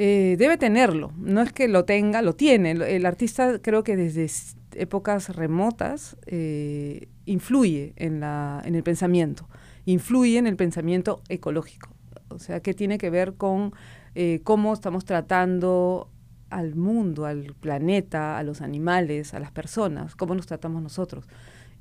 Eh, 0.00 0.36
debe 0.38 0.56
tenerlo, 0.58 1.10
no 1.18 1.42
es 1.42 1.52
que 1.52 1.66
lo 1.66 1.84
tenga, 1.84 2.22
lo 2.22 2.36
tiene. 2.36 2.70
El 2.70 3.04
artista 3.04 3.58
creo 3.60 3.82
que 3.82 3.96
desde 3.96 4.30
épocas 4.76 5.34
remotas 5.34 6.16
eh, 6.26 7.08
influye 7.24 7.94
en, 7.96 8.20
la, 8.20 8.62
en 8.64 8.76
el 8.76 8.84
pensamiento, 8.84 9.48
influye 9.86 10.38
en 10.38 10.46
el 10.46 10.54
pensamiento 10.54 11.20
ecológico. 11.28 11.96
O 12.28 12.38
sea, 12.38 12.60
que 12.60 12.74
tiene 12.74 12.96
que 12.96 13.10
ver 13.10 13.34
con 13.34 13.72
eh, 14.14 14.38
cómo 14.44 14.72
estamos 14.72 15.04
tratando 15.04 16.08
al 16.48 16.76
mundo, 16.76 17.26
al 17.26 17.56
planeta, 17.58 18.38
a 18.38 18.44
los 18.44 18.60
animales, 18.60 19.34
a 19.34 19.40
las 19.40 19.50
personas, 19.50 20.14
cómo 20.14 20.36
nos 20.36 20.46
tratamos 20.46 20.80
nosotros. 20.80 21.26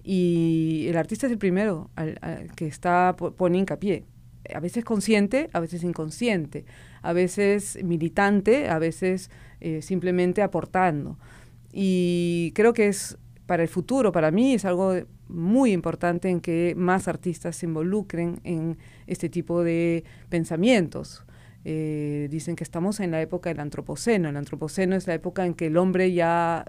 Y 0.01 0.87
el 0.89 0.97
artista 0.97 1.27
es 1.27 1.33
el 1.33 1.37
primero 1.37 1.91
que 2.55 2.65
está 2.65 3.15
pone 3.15 3.59
hincapié. 3.59 4.05
A 4.53 4.59
veces 4.59 4.83
consciente, 4.83 5.49
a 5.53 5.59
veces 5.59 5.83
inconsciente, 5.83 6.65
a 7.01 7.13
veces 7.13 7.77
militante, 7.83 8.69
a 8.69 8.79
veces 8.79 9.29
eh, 9.59 9.81
simplemente 9.81 10.41
aportando. 10.41 11.17
Y 11.71 12.51
creo 12.55 12.73
que 12.73 12.87
es 12.87 13.17
para 13.45 13.63
el 13.63 13.69
futuro, 13.69 14.11
para 14.11 14.31
mí 14.31 14.53
es 14.53 14.65
algo 14.65 14.93
muy 15.29 15.71
importante 15.71 16.29
en 16.29 16.41
que 16.41 16.73
más 16.77 17.07
artistas 17.07 17.55
se 17.55 17.65
involucren 17.65 18.39
en 18.43 18.77
este 19.07 19.29
tipo 19.29 19.63
de 19.63 20.03
pensamientos. 20.29 21.25
Eh, 21.65 22.27
dicen 22.29 22.55
que 22.55 22.63
estamos 22.63 22.99
en 22.99 23.11
la 23.11 23.21
época 23.21 23.49
del 23.49 23.59
antropoceno. 23.59 24.29
El 24.29 24.37
antropoceno 24.37 24.95
es 24.95 25.07
la 25.07 25.13
época 25.13 25.45
en 25.45 25.53
que 25.53 25.67
el 25.67 25.77
hombre 25.77 26.13
ya 26.13 26.65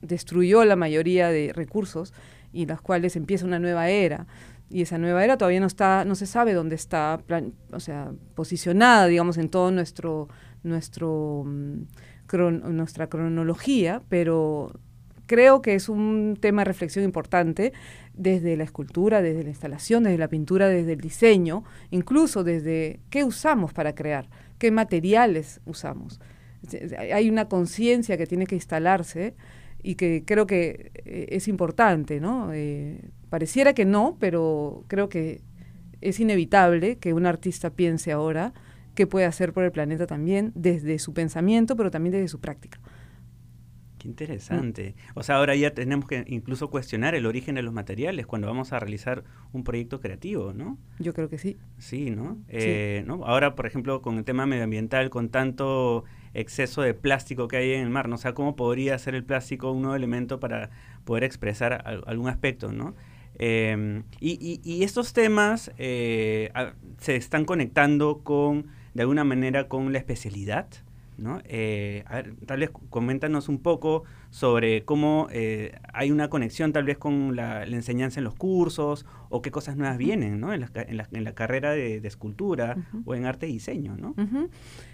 destruyó 0.00 0.64
la 0.64 0.76
mayoría 0.76 1.28
de 1.28 1.52
recursos 1.52 2.14
y 2.52 2.66
las 2.66 2.80
cuales 2.80 3.16
empieza 3.16 3.46
una 3.46 3.58
nueva 3.58 3.90
era. 3.90 4.26
Y 4.70 4.82
esa 4.82 4.98
nueva 4.98 5.24
era 5.24 5.38
todavía 5.38 5.60
no 5.60 5.66
está, 5.66 6.04
no 6.04 6.14
se 6.14 6.26
sabe 6.26 6.52
dónde 6.52 6.74
está, 6.74 7.20
o 7.72 7.80
sea, 7.80 8.12
posicionada, 8.34 9.06
digamos, 9.06 9.38
en 9.38 9.48
todo 9.48 9.70
nuestro, 9.70 10.28
nuestro, 10.62 11.44
mm, 11.46 12.76
nuestra 12.76 13.08
cronología, 13.08 14.02
pero 14.08 14.72
creo 15.26 15.62
que 15.62 15.74
es 15.74 15.88
un 15.88 16.36
tema 16.40 16.62
de 16.62 16.66
reflexión 16.66 17.04
importante 17.04 17.72
desde 18.14 18.56
la 18.56 18.64
escultura, 18.64 19.22
desde 19.22 19.44
la 19.44 19.50
instalación, 19.50 20.02
desde 20.02 20.18
la 20.18 20.28
pintura, 20.28 20.68
desde 20.68 20.94
el 20.94 21.00
diseño, 21.00 21.64
incluso 21.90 22.42
desde 22.42 23.00
qué 23.10 23.24
usamos 23.24 23.72
para 23.72 23.94
crear, 23.94 24.28
qué 24.58 24.70
materiales 24.70 25.60
usamos. 25.64 26.20
Hay 26.98 27.30
una 27.30 27.48
conciencia 27.48 28.16
que 28.16 28.26
tiene 28.26 28.46
que 28.46 28.56
instalarse 28.56 29.36
y 29.82 29.94
que 29.94 30.24
creo 30.26 30.46
que 30.46 30.90
eh, 31.04 31.26
es 31.30 31.46
importante, 31.46 32.20
¿no? 32.20 32.52
Eh, 32.52 33.00
pareciera 33.30 33.74
que 33.74 33.84
no, 33.84 34.16
pero 34.18 34.84
creo 34.88 35.08
que 35.08 35.42
es 36.00 36.20
inevitable 36.20 36.98
que 36.98 37.12
un 37.12 37.26
artista 37.26 37.70
piense 37.70 38.12
ahora 38.12 38.52
qué 38.94 39.06
puede 39.06 39.26
hacer 39.26 39.52
por 39.52 39.64
el 39.64 39.72
planeta 39.72 40.06
también, 40.06 40.52
desde 40.54 40.98
su 40.98 41.14
pensamiento, 41.14 41.76
pero 41.76 41.90
también 41.90 42.12
desde 42.12 42.28
su 42.28 42.40
práctica. 42.40 42.80
Qué 43.98 44.06
interesante. 44.06 44.94
O 45.14 45.22
sea, 45.22 45.36
ahora 45.36 45.56
ya 45.56 45.74
tenemos 45.74 46.06
que 46.06 46.24
incluso 46.28 46.70
cuestionar 46.70 47.14
el 47.14 47.26
origen 47.26 47.56
de 47.56 47.62
los 47.62 47.72
materiales 47.72 48.26
cuando 48.26 48.46
vamos 48.46 48.72
a 48.72 48.78
realizar 48.78 49.24
un 49.52 49.64
proyecto 49.64 50.00
creativo, 50.00 50.52
¿no? 50.52 50.78
Yo 51.00 51.12
creo 51.14 51.28
que 51.28 51.38
sí. 51.38 51.56
Sí, 51.78 52.10
¿no? 52.10 52.38
Eh, 52.48 53.02
¿no? 53.06 53.24
Ahora, 53.24 53.56
por 53.56 53.66
ejemplo, 53.66 54.00
con 54.00 54.18
el 54.18 54.24
tema 54.24 54.46
medioambiental, 54.46 55.10
con 55.10 55.30
tanto 55.30 56.04
exceso 56.32 56.82
de 56.82 56.94
plástico 56.94 57.48
que 57.48 57.56
hay 57.56 57.72
en 57.72 57.82
el 57.82 57.90
mar, 57.90 58.08
¿no? 58.08 58.14
O 58.14 58.18
sea, 58.18 58.34
¿cómo 58.34 58.54
podría 58.54 58.96
ser 58.98 59.14
el 59.16 59.24
plástico 59.24 59.72
un 59.72 59.82
nuevo 59.82 59.96
elemento 59.96 60.38
para 60.38 60.70
poder 61.04 61.24
expresar 61.24 61.82
algún 62.06 62.28
aspecto, 62.28 62.72
¿no? 62.72 62.94
Em, 63.38 64.02
y, 64.20 64.82
estos 64.82 65.12
temas 65.12 65.70
eh, 65.78 66.50
se 66.98 67.16
están 67.16 67.44
conectando 67.44 68.20
con, 68.24 68.66
de 68.94 69.02
alguna 69.02 69.24
manera, 69.24 69.68
con 69.68 69.92
la 69.92 69.98
especialidad, 69.98 70.66
¿no? 71.18 71.40
Eh, 71.44 72.04
a 72.06 72.16
ver, 72.16 72.34
tal 72.46 72.60
vez 72.60 72.70
coméntanos 72.90 73.48
un 73.48 73.58
poco 73.58 74.04
sobre 74.30 74.84
cómo 74.84 75.26
eh, 75.32 75.76
hay 75.92 76.12
una 76.12 76.30
conexión 76.30 76.72
tal 76.72 76.84
vez 76.84 76.96
con 76.96 77.34
la, 77.34 77.64
enseñanza 77.64 78.20
en 78.20 78.24
los 78.24 78.34
cursos 78.34 79.04
o 79.28 79.42
qué 79.42 79.50
cosas 79.50 79.76
nuevas 79.76 79.98
vienen 79.98 80.38
¿no? 80.38 80.52
en, 80.52 80.60
la, 80.60 80.70
en, 80.74 81.24
la, 81.24 81.34
carrera 81.34 81.72
de, 81.72 81.96
escultura 82.04 82.76
o 83.04 83.16
en 83.16 83.26
arte 83.26 83.48
y 83.48 83.54
diseño. 83.54 83.96
¿no? 83.96 84.14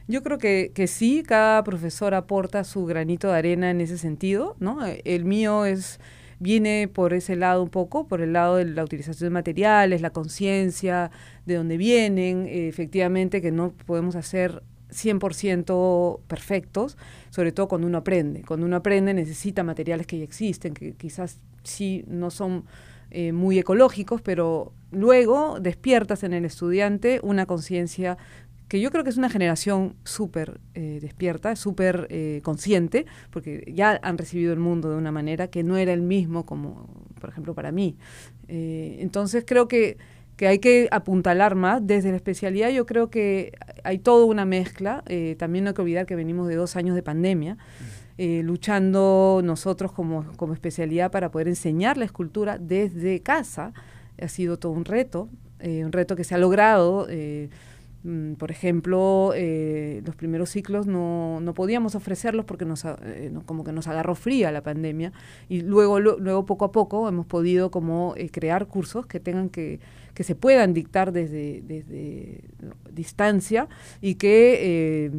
Yo 0.09 0.23
creo 0.23 0.39
que, 0.39 0.73
que, 0.75 0.87
sí, 0.87 1.23
cada 1.23 1.63
profesor 1.63 2.15
aporta 2.15 2.65
su 2.65 2.87
granito 2.87 3.29
de 3.29 3.37
arena 3.37 3.71
en 3.71 3.83
ese 3.83 3.99
sentido. 3.99 4.57
¿no? 4.61 4.79
El 4.87 5.27
mío 5.27 5.67
es 5.67 6.01
viene 6.45 6.89
por 6.93 7.15
ese 7.15 7.37
lado 7.37 7.63
un 7.63 7.71
poco, 7.71 8.07
por 8.07 8.21
el 8.21 8.35
lado 8.35 8.57
de 8.57 8.67
la 8.67 8.85
utilización 8.85 9.31
de 9.31 9.31
materiales, 9.31 10.03
la 10.03 10.11
conciencia, 10.11 11.11
de 11.47 11.55
dónde 11.55 11.79
vienen, 11.79 12.47
efectivamente 12.47 13.41
que 13.41 13.51
no 13.51 13.73
podemos 13.87 14.15
hacer 14.15 14.63
100% 14.91 16.21
perfectos, 16.29 16.99
sobre 17.31 17.51
todo 17.51 17.67
cuando 17.67 17.87
uno 17.87 17.99
aprende. 17.99 18.43
Cuando 18.47 18.67
uno 18.67 18.77
aprende 18.77 19.15
necesita 19.15 19.65
materiales 19.65 20.07
que 20.07 20.19
ya 20.19 20.25
existen, 20.25 20.75
que 20.75 20.93
quizás 20.93 21.41
sí 21.63 22.05
no 22.07 22.31
son 22.31 22.65
eh, 23.11 23.33
muy 23.33 23.59
ecológicos, 23.59 24.21
pero 24.21 24.75
luego 24.91 25.61
despiertas 25.61 26.25
en 26.25 26.35
el 26.35 26.45
estudiante 26.45 27.21
una 27.23 27.47
conciencia 27.47 28.19
que 28.75 28.81
yo 28.81 28.91
creo 28.91 29.05
que 29.05 29.11
es 29.11 29.17
una 29.17 29.31
generación 29.31 29.95
súper 30.03 30.61
eh, 30.75 30.99
despierta, 31.01 31.55
súper 31.55 32.09
eh, 32.11 32.41
consciente, 32.43 33.07
porque 33.31 33.73
ya 33.73 34.01
han 34.03 34.19
recibido 34.19 34.53
el 34.53 34.59
mundo 34.59 34.91
de 34.91 34.97
una 34.97 35.13
manera 35.13 35.47
que 35.47 35.63
no 35.63 35.77
era 35.77 35.93
el 35.93 36.03
mismo 36.03 36.45
como, 36.45 36.89
por 37.21 37.31
ejemplo, 37.31 37.55
para 37.55 37.71
mí. 37.71 37.97
entonces 38.49 39.45
creo 39.47 39.69
que 39.69 39.97
que 40.37 40.49
hay 40.49 40.59
que 40.59 40.89
apuntalar 40.91 41.55
más. 41.55 41.87
Desde 41.87 42.11
la 42.11 42.17
especialidad 42.17 42.71
yo 42.71 42.85
creo 42.85 43.11
que 43.11 43.53
hay 43.85 43.99
toda 43.99 44.25
una 44.25 44.45
mezcla. 44.45 45.05
Eh, 45.07 45.37
también 45.39 45.63
no 45.63 45.71
hay 45.71 45.75
que 45.75 45.83
olvidar 45.83 46.05
que 46.05 46.17
venimos 46.17 46.49
de 46.49 46.57
dos 46.57 46.75
años 46.75 46.97
de 46.97 47.05
pandemia. 47.05 47.57
eh, 48.19 48.43
luchando 48.43 49.41
nosotros 49.45 49.93
como, 49.93 50.25
como 50.37 50.53
especialidad 50.53 51.13
para 51.13 51.31
poder 51.31 51.47
enseñar 51.47 51.97
la 51.97 52.07
escultura 52.07 52.59
desde 52.59 53.23
casa. 53.23 53.73
Ha 54.21 54.27
sido 54.27 54.59
todo 54.59 54.73
un 54.73 54.85
reto, 54.85 55.29
un 55.63 55.93
reto 55.93 56.17
que 56.17 56.25
se 56.25 56.35
ha 56.35 56.39
logrado. 56.39 57.07
Mm, 57.09 57.49
por 58.37 58.51
ejemplo, 58.51 59.33
eh, 59.35 60.03
los 60.05 60.15
primeros 60.15 60.51
ciclos 60.51 60.87
no, 60.87 61.41
no, 61.41 61.55
podíamos 61.55 61.95
ofrecerlos 61.95 62.45
porque 62.45 62.67
nos, 62.67 62.85
eh, 62.85 63.33
como 63.47 63.65
que 63.65 63.73
nos 63.73 63.89
agarró 63.89 64.15
fría 64.15 64.53
la 64.53 64.63
pandemia. 64.63 65.13
Y 65.49 65.63
luego, 65.63 65.99
luego 66.01 66.45
poco 66.45 66.67
a 66.67 66.73
poco 66.73 67.09
hemos 67.09 67.25
podido 67.25 67.71
como 67.71 68.13
eh, 68.19 68.29
crear 68.29 68.67
cursos 68.67 69.07
que 69.07 69.21
tengan 69.21 69.49
que, 69.49 69.81
que 70.13 70.23
se 70.23 70.35
puedan 70.35 70.75
dictar 70.75 71.13
desde, 71.13 71.63
desde 71.63 72.45
distancia 72.93 73.69
y 74.03 74.17
que 74.17 75.11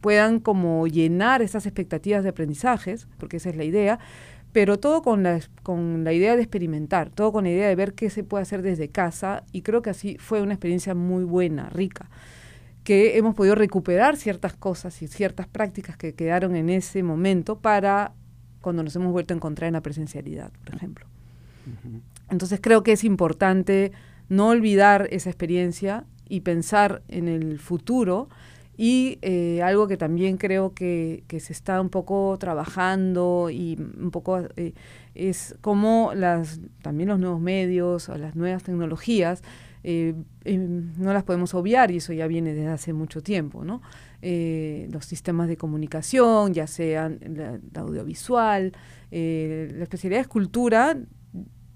puedan 0.00 0.40
como 0.40 0.88
llenar 0.88 1.40
esas 1.40 1.66
expectativas 1.66 2.24
de 2.24 2.30
aprendizajes, 2.30 3.06
porque 3.18 3.36
esa 3.36 3.50
es 3.50 3.56
la 3.56 3.64
idea, 3.64 4.00
pero 4.54 4.78
todo 4.78 5.02
con 5.02 5.24
la, 5.24 5.40
con 5.62 6.04
la 6.04 6.14
idea 6.14 6.36
de 6.36 6.42
experimentar, 6.42 7.10
todo 7.10 7.32
con 7.32 7.44
la 7.44 7.50
idea 7.50 7.68
de 7.68 7.74
ver 7.74 7.92
qué 7.92 8.08
se 8.08 8.24
puede 8.24 8.42
hacer 8.42 8.62
desde 8.62 8.88
casa 8.88 9.44
y 9.52 9.60
creo 9.60 9.82
que 9.82 9.90
así 9.90 10.16
fue 10.18 10.40
una 10.40 10.54
experiencia 10.54 10.94
muy 10.94 11.24
buena, 11.24 11.68
rica 11.68 12.08
que 12.84 13.16
hemos 13.16 13.34
podido 13.34 13.54
recuperar 13.54 14.16
ciertas 14.16 14.54
cosas 14.54 15.00
y 15.02 15.08
ciertas 15.08 15.48
prácticas 15.48 15.96
que 15.96 16.14
quedaron 16.14 16.54
en 16.54 16.68
ese 16.68 17.02
momento 17.02 17.58
para 17.58 18.12
cuando 18.60 18.82
nos 18.82 18.94
hemos 18.94 19.10
vuelto 19.10 19.34
a 19.34 19.36
encontrar 19.36 19.68
en 19.68 19.72
la 19.72 19.80
presencialidad, 19.80 20.52
por 20.64 20.76
ejemplo. 20.76 21.06
Entonces 22.30 22.60
creo 22.62 22.82
que 22.82 22.92
es 22.92 23.02
importante 23.02 23.92
no 24.28 24.48
olvidar 24.48 25.08
esa 25.10 25.30
experiencia 25.30 26.04
y 26.28 26.40
pensar 26.40 27.02
en 27.08 27.26
el 27.26 27.58
futuro 27.58 28.28
y 28.76 29.18
eh, 29.22 29.62
algo 29.62 29.86
que 29.86 29.96
también 29.96 30.36
creo 30.36 30.74
que, 30.74 31.24
se 31.38 31.52
está 31.52 31.80
un 31.80 31.90
poco 31.90 32.36
trabajando 32.38 33.50
y 33.50 33.76
un 33.76 34.10
poco 34.10 34.40
eh, 34.56 34.74
es 35.14 35.56
cómo 35.60 36.12
las, 36.14 36.60
también 36.82 37.08
los 37.08 37.18
nuevos 37.18 37.40
medios 37.40 38.08
o 38.08 38.16
las 38.16 38.34
nuevas 38.34 38.62
tecnologías 38.62 39.42
eh, 39.86 40.14
em, 40.44 40.92
no 40.96 41.12
las 41.12 41.24
podemos 41.24 41.52
obviar 41.54 41.90
y 41.90 41.98
eso 41.98 42.12
ya 42.14 42.26
viene 42.26 42.54
desde 42.54 42.68
hace 42.68 42.92
mucho 42.92 43.22
tiempo, 43.22 43.64
¿no? 43.64 43.82
Los 44.22 45.04
sistemas 45.04 45.48
de 45.48 45.58
comunicación, 45.58 46.54
ya 46.54 46.66
sean 46.66 47.18
la, 47.36 47.60
audiovisual, 47.82 48.72
eh, 49.10 49.70
la 49.76 49.82
especialidad 49.84 50.18
de 50.18 50.22
escultura 50.22 50.96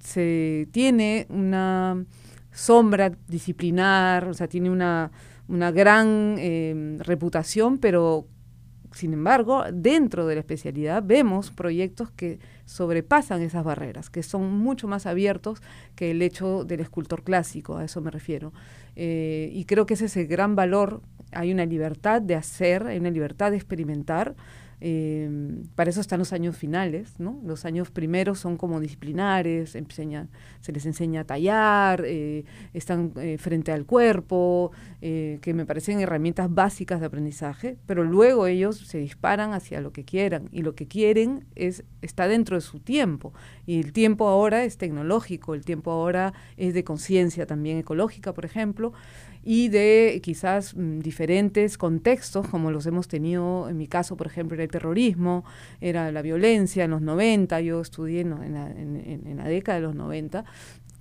se 0.00 0.67
tiene 0.73 1.26
una 1.28 2.05
sombra 2.50 3.12
disciplinar, 3.28 4.26
o 4.26 4.35
sea, 4.35 4.49
tiene 4.49 4.71
una, 4.71 5.12
una 5.49 5.71
gran 5.71 6.37
em, 6.38 6.99
reputación, 6.99 7.78
pero 7.78 8.26
sin 8.93 9.12
embargo, 9.12 9.64
dentro 9.73 10.26
de 10.26 10.35
la 10.35 10.40
especialidad 10.40 11.02
vemos 11.05 11.50
proyectos 11.50 12.11
que 12.11 12.38
sobrepasan 12.64 13.43
esas 13.43 13.64
barreras, 13.64 14.11
que 14.11 14.23
son 14.23 14.50
mucho 14.59 14.88
más 14.88 15.07
abiertos 15.07 15.62
que 15.95 16.11
el 16.11 16.23
hecho 16.23 16.64
del 16.64 16.81
escultor 16.81 17.23
clásico, 17.23 17.76
a 17.76 17.85
eso 17.85 18.00
me 18.00 18.11
refiero. 18.11 18.52
Eh, 18.97 19.50
y 19.52 19.64
creo 19.64 19.87
que 19.87 19.95
ese 19.95 20.07
es 20.07 20.17
el 20.17 20.26
gran 20.26 20.57
valor, 20.57 21.02
hay 21.33 21.52
una 21.52 21.67
libertad 21.67 22.23
de 22.23 22.35
hacer, 22.35 22.85
hay 22.85 22.99
una 22.99 23.11
libertad 23.11 23.50
de 23.50 23.59
experimentar, 23.59 24.35
eh, 24.81 25.29
para 25.75 25.91
eso 25.91 26.01
están 26.01 26.19
los 26.19 26.33
años 26.33 26.57
finales, 26.57 27.19
¿no? 27.19 27.41
Los 27.45 27.65
años 27.65 27.91
primeros 27.91 28.39
son 28.39 28.57
como 28.57 28.81
disciplinares, 28.81 29.71
se 29.71 30.73
les 30.73 30.87
enseña 30.87 31.21
a 31.21 31.25
tallar, 31.25 32.05
eh, 32.07 32.45
están 32.75 33.13
eh, 33.17 33.39
frente 33.39 33.73
al 33.73 33.85
cuerpo, 33.87 34.71
eh, 35.01 35.39
que 35.43 35.55
me 35.55 35.67
parecen 35.67 36.01
herramientas 36.01 36.53
básicas 36.53 37.01
de 37.01 37.07
aprendizaje, 37.07 37.77
pero 37.87 38.05
luego 38.05 38.47
ellos 38.47 38.79
se 38.79 38.99
disparan 38.99 39.53
hacia 39.53 39.81
lo 39.81 39.93
que 39.93 40.05
quieran 40.05 40.49
y 40.53 40.63
lo 40.63 40.75
que 40.75 40.87
quieren 40.87 41.45
es 41.55 41.85
está 42.03 42.29
dentro 42.29 42.57
de 42.57 42.61
su 42.61 42.79
tiempo 42.79 43.33
y 43.67 43.81
el 43.81 43.93
tiempo 43.93 44.29
ahora 44.29 44.65
es 44.65 44.79
tecnológico, 44.79 45.55
el 45.55 45.65
tiempo 45.65 45.91
ahora 45.91 46.33
es 46.57 46.75
de 46.75 46.85
conciencia 46.85 47.47
también 47.47 47.79
ecológica, 47.79 48.33
por 48.33 48.45
ejemplo 48.45 48.93
y 49.51 49.69
de 49.69 50.21
quizás 50.23 50.75
mm, 50.77 50.99
diferentes 50.99 51.79
contextos, 51.79 52.47
como 52.49 52.71
los 52.71 52.85
hemos 52.85 53.09
tenido, 53.09 53.69
en 53.71 53.79
mi 53.79 53.87
caso, 53.87 54.14
por 54.14 54.27
ejemplo, 54.27 54.55
era 54.55 54.64
terrorismo, 54.68 55.44
era 55.81 56.11
la 56.12 56.22
violencia 56.22 56.85
en 56.85 56.90
los 56.90 57.02
90, 57.02 57.61
yo 57.61 57.81
estudié 57.81 58.20
en, 58.20 58.54
la, 59.37 59.44
década 59.44 59.76
de 59.76 59.83
los 59.83 59.94
90, 59.94 60.44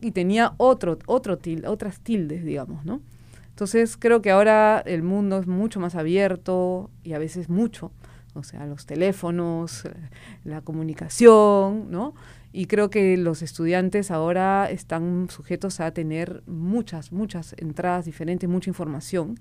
y 0.01 0.12
tenía 0.12 0.53
otro, 0.58 0.97
otro 1.06 1.38
otras 1.65 1.99
tildes, 1.99 2.43
digamos, 2.43 2.86
¿no? 2.86 3.01
Entonces 3.49 3.97
creo 3.97 4.21
que 4.21 4.30
ahora 4.30 4.84
el 4.86 5.01
mundo 5.01 5.39
es 5.39 5.47
mucho 5.47 5.80
más 5.80 5.95
abierto 5.95 6.91
y 7.03 7.13
a 7.13 7.19
veces 7.19 7.49
mucho, 7.49 7.91
o 8.36 8.43
sea, 8.43 8.67
los 8.67 8.86
teléfonos, 8.86 9.84
la 10.43 10.62
comunicación, 10.62 11.89
¿no? 11.89 12.13
Y 12.53 12.65
creo 12.65 12.89
que 12.89 13.17
los 13.17 13.41
estudiantes 13.41 14.12
ahora 14.12 14.69
están 14.69 15.27
sujetos 15.30 15.80
a 15.80 15.91
tener 15.91 16.43
muchas, 16.45 17.12
muchas 17.12 17.56
entradas 17.58 18.06
diferentes, 18.06 18.47
mucha 18.47 18.69
información 18.69 19.39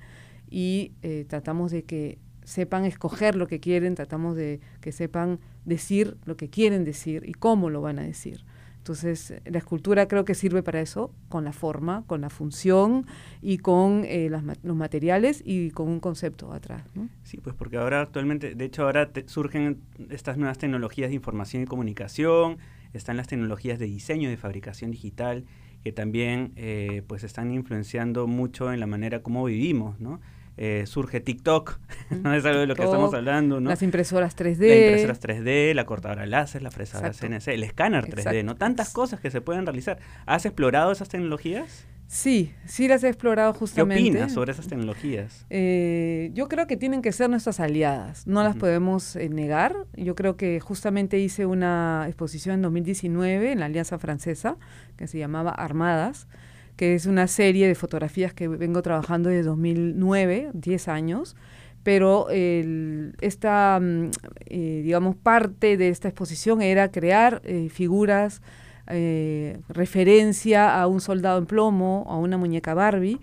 y 0.50 0.92
eh, 1.02 1.24
tratamos 1.28 1.70
de 1.70 1.84
que 1.84 2.18
sepan 2.46 2.85
escoger 2.85 3.35
lo 3.35 3.48
que 3.48 3.59
quieren, 3.59 3.96
tratamos 3.96 4.37
de 4.37 4.61
que 4.80 4.92
sepan 4.92 5.40
decir 5.64 6.16
lo 6.24 6.37
que 6.37 6.48
quieren 6.48 6.85
decir 6.85 7.24
y 7.26 7.35
cómo 7.35 7.70
lo 7.70 7.82
van 7.82 7.98
a 7.98 8.02
decir. 8.02 8.44
Entonces, 8.78 9.35
la 9.44 9.59
escultura 9.59 10.06
creo 10.06 10.24
que 10.24 10.37
sirve 10.37 10.62
para 10.62 10.80
eso, 10.80 11.11
con 11.28 11.42
la 11.42 11.52
forma, 11.52 12.04
con 12.06 12.20
la 12.20 12.30
función 12.30 13.04
y 13.42 13.59
con 13.59 14.04
eh, 14.04 14.30
los 14.30 14.76
materiales 14.76 15.42
y 15.44 15.72
con 15.72 15.88
un 15.88 15.98
concepto 15.98 16.52
atrás. 16.52 16.85
Sí, 17.24 17.38
pues 17.38 17.56
porque 17.56 17.78
ahora 17.78 18.00
actualmente, 18.00 18.54
de 18.54 18.64
hecho 18.64 18.85
ahora 18.85 19.11
surgen 19.26 19.80
estas 20.09 20.37
nuevas 20.37 20.59
tecnologías 20.59 21.09
de 21.09 21.16
información 21.16 21.64
y 21.64 21.66
comunicación, 21.66 22.59
están 22.92 23.16
las 23.16 23.26
tecnologías 23.26 23.80
de 23.80 23.87
diseño 23.87 24.28
y 24.28 24.30
de 24.30 24.37
fabricación 24.37 24.92
digital 24.92 25.44
que 25.82 25.90
también 25.90 26.52
eh, 26.54 27.02
pues 27.09 27.24
están 27.24 27.52
influenciando 27.52 28.28
mucho 28.28 28.72
en 28.72 28.78
la 28.78 28.87
manera 28.87 29.20
como 29.20 29.44
vivimos, 29.44 29.98
¿no? 29.98 30.20
Eh, 30.59 30.85
surge 30.87 31.21
TikTok, 31.21 31.79
¿no? 32.23 32.35
es 32.35 32.45
algo 32.45 32.61
de 32.61 32.66
lo 32.66 32.75
que 32.75 32.85
estamos 32.85 33.12
hablando, 33.12 33.61
¿no? 33.61 33.69
Las 33.69 33.83
impresoras 33.83 34.37
3D. 34.37 34.69
Las 34.69 34.79
impresoras 34.79 35.21
3D, 35.21 35.75
la 35.75 35.85
cortadora 35.85 36.27
láser, 36.27 36.62
la 36.62 36.71
fresadora 36.71 37.12
CNC, 37.12 37.49
el 37.49 37.62
escáner 37.62 38.07
3D, 38.07 38.45
¿no? 38.45 38.57
Tantas 38.57 38.92
cosas 38.92 39.21
que 39.21 39.31
se 39.31 39.40
pueden 39.40 39.66
realizar. 39.66 39.99
¿Has 40.25 40.47
explorado 40.47 40.92
esas 40.92 41.09
tecnologías? 41.09 41.87
Sí, 42.09 42.55
sí 42.66 42.87
las 42.87 43.03
he 43.03 43.09
explorado 43.09 43.53
justamente. 43.53 44.05
¿Qué 44.05 44.11
opinas 44.11 44.33
sobre 44.33 44.53
esas 44.53 44.69
tecnologías? 44.69 45.45
Eh, 45.51 46.31
yo 46.35 46.49
creo 46.49 46.69
que 46.69 46.77
tienen 46.77 47.03
que 47.03 47.11
ser 47.11 47.29
nuestras 47.29 47.59
aliadas, 47.59 48.27
no 48.27 48.45
las 48.45 48.55
podemos 48.55 49.16
eh, 49.16 49.29
negar. 49.29 49.75
Yo 49.97 50.14
creo 50.14 50.37
que 50.37 50.61
justamente 50.61 51.19
hice 51.19 51.47
una 51.47 52.05
exposición 52.07 52.55
en 52.55 52.62
2019 52.62 53.53
en 53.53 53.61
la 53.61 53.66
Alianza 53.66 53.99
Francesa 53.99 54.57
que 54.97 55.09
se 55.09 55.19
llamaba 55.19 55.51
Armadas, 55.51 56.29
que 56.76 56.94
es 56.94 57.06
una 57.06 57.26
serie 57.26 57.66
de 57.66 57.74
fotografías 57.74 58.32
que 58.34 58.48
vengo 58.48 58.82
trabajando 58.82 59.28
desde 59.30 59.44
2009, 59.44 60.50
10 60.52 60.88
años 60.88 61.36
pero 61.82 62.26
esta, 62.30 63.78
mm, 63.80 64.10
eh, 64.46 64.80
digamos, 64.82 65.14
parte 65.14 65.76
de 65.76 65.88
esta 65.88 66.08
exposición 66.08 66.60
era 66.60 66.90
crear 66.90 67.42
figuras 67.70 68.42
eh, 68.88 69.58
referencia 69.68 70.80
a 70.80 70.86
un 70.86 71.00
soldado 71.00 71.38
en 71.38 71.46
plomo, 71.46 72.04
a 72.08 72.16
una 72.18 72.36
muñeca 72.36 72.74
Barbie. 72.74 73.18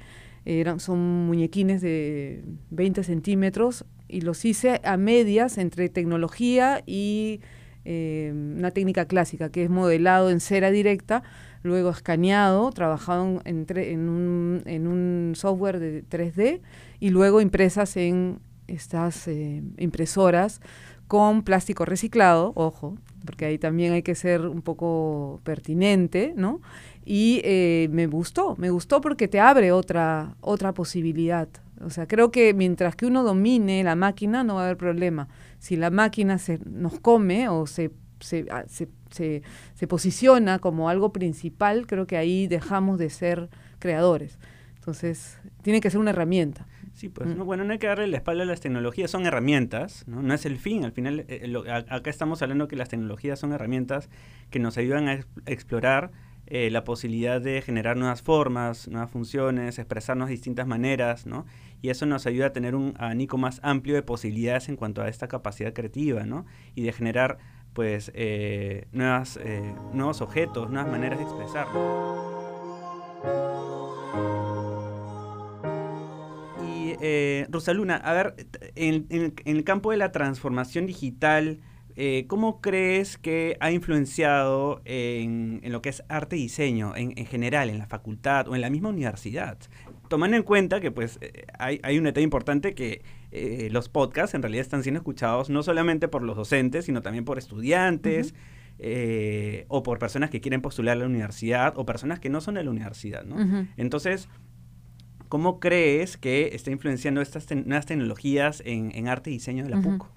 Eran, 0.45 0.79
son 0.81 0.99
muñequines 1.25 1.81
de 1.81 2.43
20 2.71 3.03
centímetros 3.03 3.85
y 4.09 4.21
los 4.21 4.43
hice 4.43 4.81
a 4.83 4.97
medias 4.97 5.57
entre 5.57 5.87
tecnología 5.87 6.83
y 6.85 7.39
eh, 7.85 8.31
una 8.33 8.71
técnica 8.71 9.05
clásica, 9.05 9.49
que 9.49 9.63
es 9.63 9.69
modelado 9.69 10.29
en 10.29 10.41
cera 10.41 10.69
directa, 10.69 11.23
luego 11.63 11.89
escaneado, 11.89 12.69
trabajado 12.71 13.41
en, 13.45 13.65
en, 13.69 14.09
un, 14.09 14.61
en 14.65 14.87
un, 14.87 15.33
software 15.35 15.79
de 15.79 16.03
3D 16.03 16.61
y 16.99 17.09
luego 17.09 17.41
impresas 17.41 17.97
en 17.97 18.39
estas 18.67 19.27
eh, 19.27 19.63
impresoras 19.77 20.61
con 21.07 21.43
plástico 21.43 21.85
reciclado, 21.85 22.53
ojo, 22.55 22.97
porque 23.25 23.45
ahí 23.45 23.57
también 23.57 23.93
hay 23.93 24.03
que 24.03 24.15
ser 24.15 24.45
un 24.47 24.61
poco 24.61 25.41
pertinente, 25.43 26.33
¿no? 26.35 26.61
Y 27.05 27.41
eh, 27.43 27.87
me 27.91 28.07
gustó, 28.07 28.55
me 28.57 28.69
gustó 28.69 29.01
porque 29.01 29.27
te 29.27 29.39
abre 29.39 29.71
otra, 29.71 30.35
otra 30.41 30.73
posibilidad. 30.73 31.47
O 31.81 31.89
sea, 31.89 32.07
creo 32.07 32.31
que 32.31 32.53
mientras 32.53 32.95
que 32.95 33.05
uno 33.05 33.23
domine 33.23 33.83
la 33.83 33.95
máquina 33.95 34.43
no 34.43 34.55
va 34.55 34.61
a 34.61 34.65
haber 34.65 34.77
problema. 34.77 35.27
Si 35.59 35.75
la 35.75 35.89
máquina 35.89 36.37
se 36.37 36.59
nos 36.65 36.99
come 36.99 37.49
o 37.49 37.67
se, 37.67 37.91
se, 38.19 38.45
ah, 38.49 38.63
se, 39.13 39.43
se 39.75 39.87
posiciona 39.87 40.59
como 40.59 40.89
algo 40.89 41.13
principal, 41.13 41.87
creo 41.87 42.07
que 42.07 42.17
ahí 42.17 42.47
dejamos 42.47 42.99
de 42.99 43.09
ser 43.09 43.49
creadores. 43.79 44.37
Entonces, 44.75 45.39
tiene 45.61 45.79
que 45.79 45.89
ser 45.89 46.01
una 46.01 46.09
herramienta. 46.09 46.67
Sí, 46.93 47.09
pues 47.09 47.29
mm. 47.29 47.37
no, 47.37 47.45
bueno, 47.45 47.63
no 47.63 47.73
hay 47.73 47.79
que 47.79 47.87
darle 47.87 48.07
la 48.07 48.17
espalda 48.17 48.43
a 48.43 48.45
las 48.45 48.59
tecnologías, 48.59 49.09
son 49.09 49.25
herramientas, 49.25 50.03
¿no? 50.07 50.21
No 50.21 50.33
es 50.33 50.45
el 50.45 50.57
fin, 50.57 50.83
al 50.83 50.91
final, 50.91 51.25
eh, 51.27 51.51
acá 51.89 52.09
estamos 52.09 52.41
hablando 52.41 52.67
que 52.67 52.75
las 52.75 52.89
tecnologías 52.89 53.39
son 53.39 53.53
herramientas 53.53 54.09
que 54.51 54.59
nos 54.59 54.77
ayudan 54.77 55.07
a, 55.07 55.19
explorar 55.45 56.11
eh, 56.47 56.69
la 56.69 56.83
posibilidad 56.83 57.41
de 57.41 57.61
generar 57.61 57.97
nuevas 57.97 58.21
formas, 58.21 58.87
nuevas 58.89 59.09
funciones, 59.09 59.79
expresarnos 59.79 60.27
de 60.27 60.33
distintas 60.33 60.67
maneras, 60.67 61.25
¿no? 61.25 61.45
Y 61.81 61.89
eso 61.89 62.05
nos 62.05 62.27
ayuda 62.27 62.47
a 62.47 62.53
tener 62.53 62.75
un 62.75 62.93
abanico 62.97 63.37
más 63.37 63.59
amplio 63.63 63.95
de 63.95 64.03
posibilidades 64.03 64.69
en 64.69 64.75
cuanto 64.75 65.01
a 65.01 65.07
esta 65.07 65.27
capacidad 65.27 65.73
creativa, 65.73 66.25
¿no? 66.25 66.45
Y 66.75 66.83
de 66.83 66.93
generar, 66.93 67.37
pues, 67.73 68.11
eh, 68.13 68.87
nuevas, 68.91 69.37
eh, 69.37 69.73
nuevos 69.93 70.21
objetos, 70.21 70.69
nuevas 70.69 70.91
maneras 70.91 71.19
de 71.19 71.25
expresar. 71.25 71.67
Y, 76.63 76.95
eh, 77.01 77.47
Rosaluna, 77.49 77.97
a 77.97 78.13
ver, 78.13 78.47
en, 78.75 79.33
el 79.45 79.63
campo 79.63 79.91
de 79.91 79.97
la 79.97 80.11
transformación 80.11 80.85
digital, 80.85 81.59
eh, 81.95 82.25
¿cómo 82.27 82.61
crees 82.61 83.17
que 83.17 83.57
ha 83.59 83.71
influenciado 83.71 84.81
en, 84.85 85.59
en 85.63 85.71
lo 85.71 85.81
que 85.81 85.89
es 85.89 86.03
arte 86.09 86.37
y 86.37 86.43
diseño 86.43 86.95
en, 86.95 87.13
en 87.17 87.25
general, 87.25 87.69
en 87.69 87.77
la 87.77 87.87
facultad 87.87 88.47
o 88.47 88.55
en 88.55 88.61
la 88.61 88.69
misma 88.69 88.89
universidad? 88.89 89.57
Tomando 90.09 90.37
en 90.37 90.43
cuenta 90.43 90.79
que 90.79 90.91
pues 90.91 91.19
hay, 91.57 91.79
hay 91.81 91.97
un 91.97 92.03
detalle 92.03 92.23
importante 92.23 92.75
que 92.75 93.01
eh, 93.35 93.69
los 93.71 93.89
podcasts 93.89 94.35
en 94.35 94.41
realidad 94.43 94.61
están 94.61 94.83
siendo 94.83 94.99
escuchados 94.99 95.49
no 95.49 95.63
solamente 95.63 96.07
por 96.07 96.21
los 96.21 96.35
docentes, 96.37 96.85
sino 96.85 97.01
también 97.01 97.25
por 97.25 97.37
estudiantes 97.39 98.33
eh, 98.79 99.65
o 99.69 99.81
por 99.83 99.97
personas 99.99 100.29
que 100.29 100.39
quieren 100.39 100.61
postular 100.61 100.97
a 100.97 100.99
la 100.99 101.05
universidad 101.07 101.73
o 101.77 101.85
personas 101.85 102.19
que 102.19 102.29
no 102.29 102.41
son 102.41 102.55
de 102.55 102.63
la 102.63 102.69
universidad, 102.71 103.23
¿no? 103.25 103.35
Entonces, 103.77 104.29
¿cómo 105.29 105.59
crees 105.59 106.17
que 106.17 106.49
está 106.53 106.71
influenciando 106.71 107.21
estas 107.21 107.45
te- 107.45 107.55
nuevas 107.55 107.85
tecnologías 107.85 108.61
en, 108.65 108.91
en 108.93 109.07
arte 109.07 109.29
y 109.31 109.33
diseño 109.33 109.63
de 109.63 109.69
la. 109.71 109.77
PUC? 109.81 110.07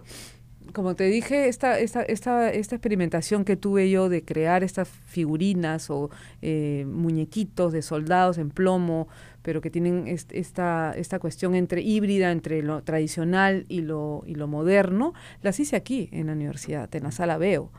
Como 0.72 0.94
te 0.94 1.04
dije, 1.04 1.48
esta, 1.48 1.78
esta, 1.78 2.02
esta, 2.02 2.50
esta 2.50 2.74
experimentación 2.74 3.44
que 3.44 3.56
tuve 3.56 3.88
yo 3.88 4.08
de 4.08 4.24
crear 4.24 4.62
estas 4.64 4.88
figurinas 4.88 5.90
o 5.90 6.10
eh, 6.42 6.84
muñequitos 6.88 7.72
de 7.72 7.82
soldados 7.82 8.36
en 8.36 8.50
plomo, 8.50 9.08
pero 9.42 9.60
que 9.60 9.70
tienen 9.70 10.06
est- 10.08 10.32
esta, 10.32 10.92
esta 10.96 11.18
cuestión 11.18 11.54
entre 11.54 11.80
híbrida 11.82 12.30
entre 12.32 12.62
lo 12.62 12.82
tradicional 12.82 13.64
y 13.68 13.82
lo, 13.82 14.22
y 14.26 14.34
lo 14.34 14.48
moderno, 14.48 15.14
las 15.40 15.60
hice 15.60 15.76
aquí 15.76 16.08
en 16.12 16.26
la 16.26 16.32
universidad, 16.32 16.94
en 16.94 17.04
la 17.04 17.12
sala 17.12 17.38
Veo, 17.38 17.70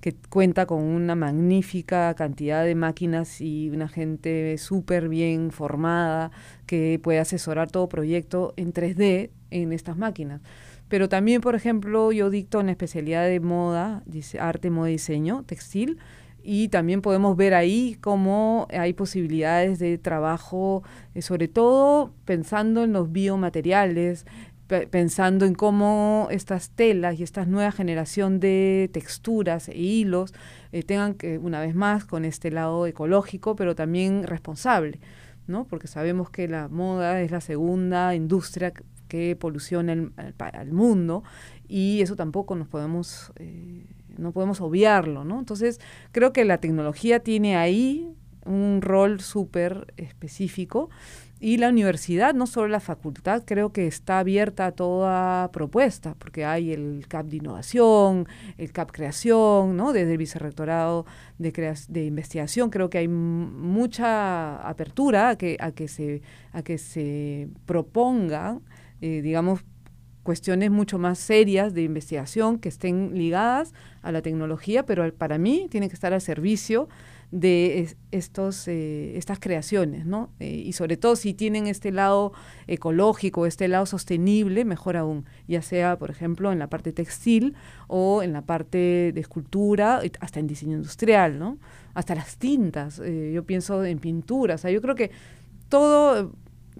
que 0.00 0.14
cuenta 0.30 0.64
con 0.64 0.82
una 0.82 1.14
magnífica 1.16 2.14
cantidad 2.14 2.64
de 2.64 2.74
máquinas 2.76 3.40
y 3.40 3.68
una 3.68 3.88
gente 3.88 4.56
súper 4.58 5.08
bien 5.08 5.50
formada 5.50 6.30
que 6.66 7.00
puede 7.02 7.18
asesorar 7.18 7.70
todo 7.70 7.88
proyecto 7.88 8.54
en 8.56 8.72
3D 8.72 9.30
en 9.50 9.72
estas 9.72 9.96
máquinas. 9.96 10.40
Pero 10.88 11.08
también, 11.08 11.40
por 11.40 11.54
ejemplo, 11.54 12.12
yo 12.12 12.30
dicto 12.30 12.60
en 12.60 12.68
especialidad 12.70 13.26
de 13.26 13.40
moda, 13.40 14.02
arte, 14.40 14.70
moda 14.70 14.88
y 14.88 14.92
diseño, 14.92 15.44
textil, 15.44 15.98
y 16.42 16.68
también 16.68 17.02
podemos 17.02 17.36
ver 17.36 17.52
ahí 17.52 17.98
cómo 18.00 18.68
hay 18.70 18.94
posibilidades 18.94 19.78
de 19.78 19.98
trabajo, 19.98 20.82
eh, 21.14 21.20
sobre 21.20 21.46
todo 21.48 22.14
pensando 22.24 22.84
en 22.84 22.92
los 22.94 23.12
biomateriales, 23.12 24.24
pe- 24.66 24.86
pensando 24.86 25.44
en 25.44 25.54
cómo 25.54 26.28
estas 26.30 26.70
telas 26.70 27.18
y 27.20 27.22
esta 27.22 27.44
nueva 27.44 27.70
generación 27.72 28.40
de 28.40 28.88
texturas 28.92 29.68
e 29.68 29.76
hilos 29.76 30.32
eh, 30.72 30.82
tengan 30.84 31.14
que, 31.14 31.36
una 31.38 31.60
vez 31.60 31.74
más, 31.74 32.06
con 32.06 32.24
este 32.24 32.50
lado 32.50 32.86
ecológico, 32.86 33.54
pero 33.56 33.74
también 33.74 34.22
responsable, 34.22 35.00
¿no? 35.46 35.64
Porque 35.66 35.86
sabemos 35.86 36.30
que 36.30 36.48
la 36.48 36.68
moda 36.68 37.20
es 37.20 37.30
la 37.30 37.40
segunda 37.42 38.14
industria 38.14 38.72
que- 39.08 39.36
poluciona 39.36 39.92
el, 39.92 40.12
al, 40.38 40.72
mundo 40.72 41.24
y 41.66 42.00
eso 42.02 42.16
tampoco 42.16 42.54
nos 42.54 42.68
podemos 42.68 43.32
eh, 43.36 43.84
no 44.16 44.32
podemos 44.32 44.60
obviarlo, 44.60 45.24
¿no? 45.24 45.38
Entonces 45.38 45.80
creo 46.12 46.32
que 46.32 46.44
la 46.44 46.58
tecnología 46.58 47.20
tiene 47.20 47.56
ahí 47.56 48.12
un 48.44 48.80
rol 48.82 49.20
súper 49.20 49.92
específico 49.96 50.88
y 51.40 51.58
la 51.58 51.68
universidad, 51.68 52.34
no 52.34 52.48
solo 52.48 52.66
la 52.66 52.80
facultad, 52.80 53.44
creo 53.46 53.72
que 53.72 53.86
está 53.86 54.18
abierta 54.18 54.66
a 54.66 54.72
toda 54.72 55.52
propuesta, 55.52 56.16
porque 56.18 56.44
hay 56.44 56.72
el 56.72 57.06
CAP 57.06 57.26
de 57.26 57.36
innovación, 57.36 58.26
el 58.56 58.72
CAP 58.72 58.90
creación, 58.90 59.76
¿no? 59.76 59.92
Desde 59.92 60.12
el 60.12 60.18
vicerrectorado 60.18 61.06
de, 61.38 61.76
de 61.88 62.04
investigación, 62.04 62.70
creo 62.70 62.90
que 62.90 62.98
hay 62.98 63.08
mucha 63.08 64.68
apertura 64.68 65.30
a 65.30 65.38
que, 65.38 65.56
a 65.60 65.70
que, 65.70 65.86
se, 65.86 66.22
a 66.52 66.62
que 66.62 66.76
se 66.76 67.48
propongan, 67.66 68.62
eh, 69.00 69.20
digamos, 69.22 69.60
cuestiones 70.22 70.70
mucho 70.70 70.98
más 70.98 71.18
serias 71.18 71.72
de 71.72 71.82
investigación 71.82 72.58
que 72.58 72.68
estén 72.68 73.12
ligadas 73.14 73.72
a 74.02 74.12
la 74.12 74.20
tecnología, 74.20 74.84
pero 74.84 75.10
para 75.14 75.38
mí 75.38 75.68
tiene 75.70 75.88
que 75.88 75.94
estar 75.94 76.12
al 76.12 76.20
servicio 76.20 76.88
de 77.30 77.80
es- 77.80 77.96
estos, 78.10 78.68
eh, 78.68 79.16
estas 79.16 79.38
creaciones, 79.38 80.04
¿no? 80.06 80.30
Eh, 80.40 80.62
y 80.66 80.72
sobre 80.72 80.96
todo 80.98 81.16
si 81.16 81.32
tienen 81.34 81.66
este 81.66 81.92
lado 81.92 82.32
ecológico, 82.66 83.46
este 83.46 83.68
lado 83.68 83.86
sostenible, 83.86 84.64
mejor 84.66 84.96
aún, 84.98 85.24
ya 85.46 85.62
sea, 85.62 85.98
por 85.98 86.10
ejemplo, 86.10 86.52
en 86.52 86.58
la 86.58 86.68
parte 86.68 86.92
textil 86.92 87.54
o 87.86 88.22
en 88.22 88.32
la 88.34 88.42
parte 88.42 89.12
de 89.14 89.20
escultura, 89.20 90.00
hasta 90.20 90.40
en 90.40 90.46
diseño 90.46 90.76
industrial, 90.76 91.38
¿no? 91.38 91.58
Hasta 91.94 92.14
las 92.14 92.36
tintas, 92.36 92.98
eh, 93.02 93.32
yo 93.34 93.44
pienso 93.44 93.84
en 93.84 93.98
pinturas, 93.98 94.60
o 94.60 94.62
sea, 94.62 94.70
yo 94.70 94.80
creo 94.82 94.94
que 94.94 95.10
todo 95.68 96.32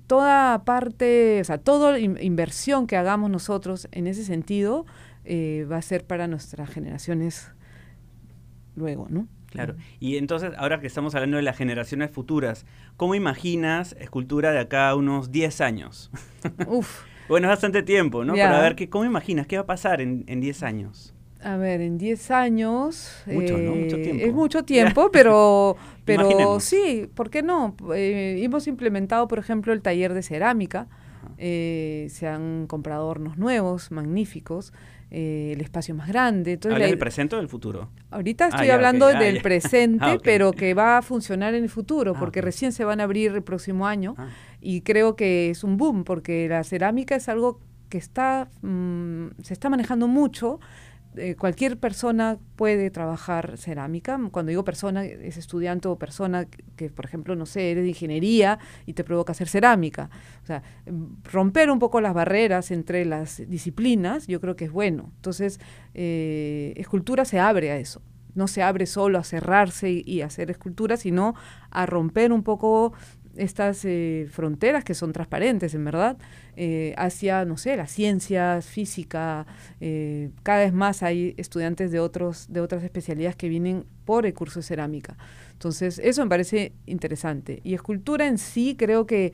toda 0.08 0.64
parte, 0.64 1.40
o 1.40 1.44
sea, 1.44 1.58
toda 1.58 1.98
in- 2.00 2.18
inversión 2.20 2.88
que 2.88 2.96
hagamos 2.96 3.30
nosotros 3.30 3.86
en 3.92 4.08
ese 4.08 4.24
sentido 4.24 4.84
eh, 5.24 5.66
va 5.70 5.76
a 5.76 5.82
ser 5.82 6.04
para 6.04 6.26
nuestras 6.26 6.68
generaciones 6.70 7.52
luego, 8.74 9.06
¿no? 9.08 9.28
Claro. 9.50 9.76
Y 9.98 10.16
entonces, 10.18 10.52
ahora 10.58 10.78
que 10.80 10.86
estamos 10.86 11.14
hablando 11.14 11.36
de 11.38 11.42
las 11.42 11.56
generaciones 11.56 12.10
futuras, 12.10 12.66
¿cómo 12.96 13.14
imaginas 13.14 13.96
escultura 13.98 14.50
de 14.52 14.58
acá 14.58 14.90
a 14.90 14.94
unos 14.94 15.30
10 15.32 15.60
años? 15.60 16.10
Uf, 16.66 17.04
Bueno, 17.28 17.46
es 17.46 17.50
bastante 17.50 17.82
tiempo, 17.82 18.24
¿no? 18.24 18.34
Ya. 18.36 18.44
Pero 18.44 18.56
a 18.56 18.60
ver, 18.62 18.74
¿qué, 18.74 18.88
¿cómo 18.88 19.04
imaginas? 19.04 19.46
¿Qué 19.46 19.56
va 19.56 19.62
a 19.62 19.66
pasar 19.66 20.00
en, 20.00 20.24
en 20.28 20.40
10 20.40 20.62
años? 20.62 21.14
A 21.42 21.56
ver, 21.56 21.80
en 21.80 21.98
10 21.98 22.30
años... 22.30 23.22
Mucho, 23.26 23.58
¿no? 23.58 23.74
Mucho 23.76 23.96
eh, 23.96 24.02
tiempo. 24.02 24.24
Es 24.26 24.32
mucho 24.34 24.62
tiempo, 24.64 25.10
pero, 25.12 25.76
pero 26.04 26.22
Imaginemos. 26.24 26.64
sí, 26.64 27.08
¿por 27.14 27.30
qué 27.30 27.42
no? 27.42 27.76
Eh, 27.94 28.40
hemos 28.42 28.66
implementado, 28.66 29.28
por 29.28 29.38
ejemplo, 29.38 29.72
el 29.72 29.82
taller 29.82 30.14
de 30.14 30.22
cerámica. 30.22 30.88
Ajá. 31.20 31.34
eh, 31.38 32.06
se 32.10 32.28
han 32.28 32.66
comprado 32.68 33.06
hornos 33.08 33.38
nuevos, 33.38 33.90
magníficos, 33.90 34.72
eh, 35.10 35.52
el 35.54 35.60
espacio 35.60 35.94
más 35.94 36.06
grande. 36.08 36.52
Entonces, 36.52 36.74
¿Hablas 36.76 36.86
la- 36.86 36.90
del 36.90 36.98
presente 36.98 37.34
o 37.34 37.38
del 37.38 37.48
futuro? 37.48 37.88
Ahorita 38.10 38.44
Ah, 38.44 38.48
estoy 38.50 38.66
ya, 38.68 38.74
hablando 38.74 39.06
Ah, 39.06 39.18
del 39.18 39.36
ya. 39.36 39.42
presente, 39.42 40.04
Ah, 40.04 40.18
pero 40.22 40.52
que 40.52 40.74
va 40.74 40.98
a 40.98 41.02
funcionar 41.02 41.54
en 41.54 41.64
el 41.64 41.70
futuro, 41.70 42.12
Ah, 42.14 42.18
porque 42.20 42.40
recién 42.40 42.70
se 42.72 42.84
van 42.84 43.00
a 43.00 43.04
abrir 43.04 43.32
el 43.32 43.42
próximo 43.42 43.86
año 43.86 44.14
Ah, 44.16 44.28
y 44.60 44.82
creo 44.82 45.16
que 45.16 45.50
es 45.50 45.64
un 45.64 45.76
boom, 45.76 46.04
porque 46.04 46.48
la 46.48 46.62
cerámica 46.62 47.16
es 47.16 47.28
algo 47.28 47.60
que 47.88 47.98
está 47.98 48.48
mm, 48.62 49.28
se 49.42 49.54
está 49.54 49.68
manejando 49.70 50.06
mucho. 50.08 50.60
Eh, 51.18 51.36
cualquier 51.36 51.78
persona 51.78 52.38
puede 52.56 52.90
trabajar 52.90 53.58
cerámica. 53.58 54.18
Cuando 54.30 54.50
digo 54.50 54.64
persona, 54.64 55.04
es 55.04 55.36
estudiante 55.36 55.88
o 55.88 55.98
persona 55.98 56.46
que, 56.76 56.90
por 56.90 57.04
ejemplo, 57.04 57.34
no 57.36 57.46
sé, 57.46 57.70
eres 57.70 57.82
de 57.82 57.90
ingeniería 57.90 58.58
y 58.86 58.94
te 58.94 59.04
provoca 59.04 59.32
hacer 59.32 59.48
cerámica. 59.48 60.10
O 60.42 60.46
sea, 60.46 60.62
mm, 60.86 61.24
romper 61.30 61.70
un 61.70 61.78
poco 61.78 62.00
las 62.00 62.14
barreras 62.14 62.70
entre 62.70 63.04
las 63.04 63.42
disciplinas, 63.48 64.26
yo 64.26 64.40
creo 64.40 64.56
que 64.56 64.66
es 64.66 64.72
bueno. 64.72 65.12
Entonces, 65.16 65.60
eh, 65.94 66.72
escultura 66.76 67.24
se 67.24 67.38
abre 67.38 67.70
a 67.70 67.78
eso. 67.78 68.00
No 68.34 68.46
se 68.46 68.62
abre 68.62 68.86
solo 68.86 69.18
a 69.18 69.24
cerrarse 69.24 69.90
y 69.90 70.20
hacer 70.20 70.50
escultura, 70.50 70.96
sino 70.96 71.34
a 71.70 71.86
romper 71.86 72.32
un 72.32 72.44
poco 72.44 72.92
estas 73.38 73.84
eh, 73.84 74.26
fronteras 74.30 74.84
que 74.84 74.94
son 74.94 75.12
transparentes, 75.12 75.74
en 75.74 75.84
verdad, 75.84 76.18
eh, 76.56 76.94
hacia, 76.98 77.44
no 77.44 77.56
sé, 77.56 77.76
las 77.76 77.90
ciencias, 77.90 78.66
física. 78.66 79.46
eh, 79.80 80.30
cada 80.42 80.60
vez 80.60 80.72
más 80.72 81.02
hay 81.02 81.34
estudiantes 81.36 81.90
de, 81.90 82.00
otros, 82.00 82.46
de 82.50 82.60
otras 82.60 82.82
especialidades 82.84 83.36
que 83.36 83.48
vienen 83.48 83.84
por 84.04 84.26
el 84.26 84.34
curso 84.34 84.60
de 84.60 84.64
cerámica. 84.64 85.16
Entonces, 85.52 86.00
eso 86.02 86.22
me 86.22 86.28
parece 86.28 86.72
interesante. 86.86 87.60
Y 87.64 87.74
escultura 87.74 88.26
en 88.26 88.38
sí, 88.38 88.76
creo 88.76 89.06
que 89.06 89.32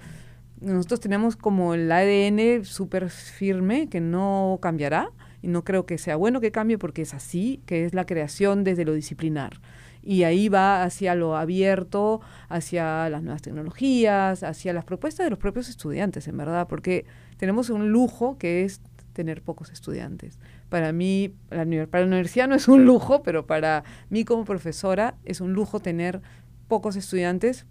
nosotros 0.60 1.00
tenemos 1.00 1.36
como 1.36 1.74
el 1.74 1.90
ADN 1.90 2.64
súper 2.64 3.10
firme 3.10 3.88
que 3.88 4.00
no 4.00 4.58
cambiará 4.62 5.10
y 5.42 5.48
no 5.48 5.62
creo 5.64 5.84
que 5.84 5.98
sea 5.98 6.16
bueno 6.16 6.40
que 6.40 6.52
cambie 6.52 6.78
porque 6.78 7.02
es 7.02 7.12
así, 7.12 7.60
que 7.66 7.84
es 7.84 7.92
la 7.92 8.06
creación 8.06 8.64
desde 8.64 8.84
lo 8.84 8.94
disciplinar. 8.94 9.60
Y 10.06 10.24
ahí 10.24 10.50
va 10.50 10.82
hacia 10.82 11.14
lo 11.14 11.36
abierto, 11.36 12.20
hacia 12.48 13.08
las 13.08 13.22
nuevas 13.22 13.40
tecnologías, 13.40 14.42
hacia 14.42 14.74
las 14.74 14.84
propuestas 14.84 15.24
de 15.24 15.30
los 15.30 15.38
propios 15.38 15.68
estudiantes, 15.68 16.28
en 16.28 16.36
verdad, 16.36 16.68
porque 16.68 17.06
tenemos 17.38 17.70
un 17.70 17.90
lujo 17.90 18.36
que 18.36 18.64
es 18.64 18.82
tener 19.14 19.40
pocos 19.40 19.70
estudiantes. 19.70 20.38
Para 20.68 20.92
mí, 20.92 21.34
la, 21.50 21.64
para 21.86 22.02
la 22.02 22.08
universidad 22.08 22.48
no 22.48 22.54
es 22.54 22.68
un 22.68 22.84
lujo, 22.84 23.22
pero 23.22 23.46
para 23.46 23.84
mí 24.10 24.24
como 24.24 24.44
profesora 24.44 25.14
es 25.24 25.40
un 25.40 25.54
lujo 25.54 25.80
tener 25.80 26.20
pocos 26.68 26.96
estudiantes, 26.96 27.66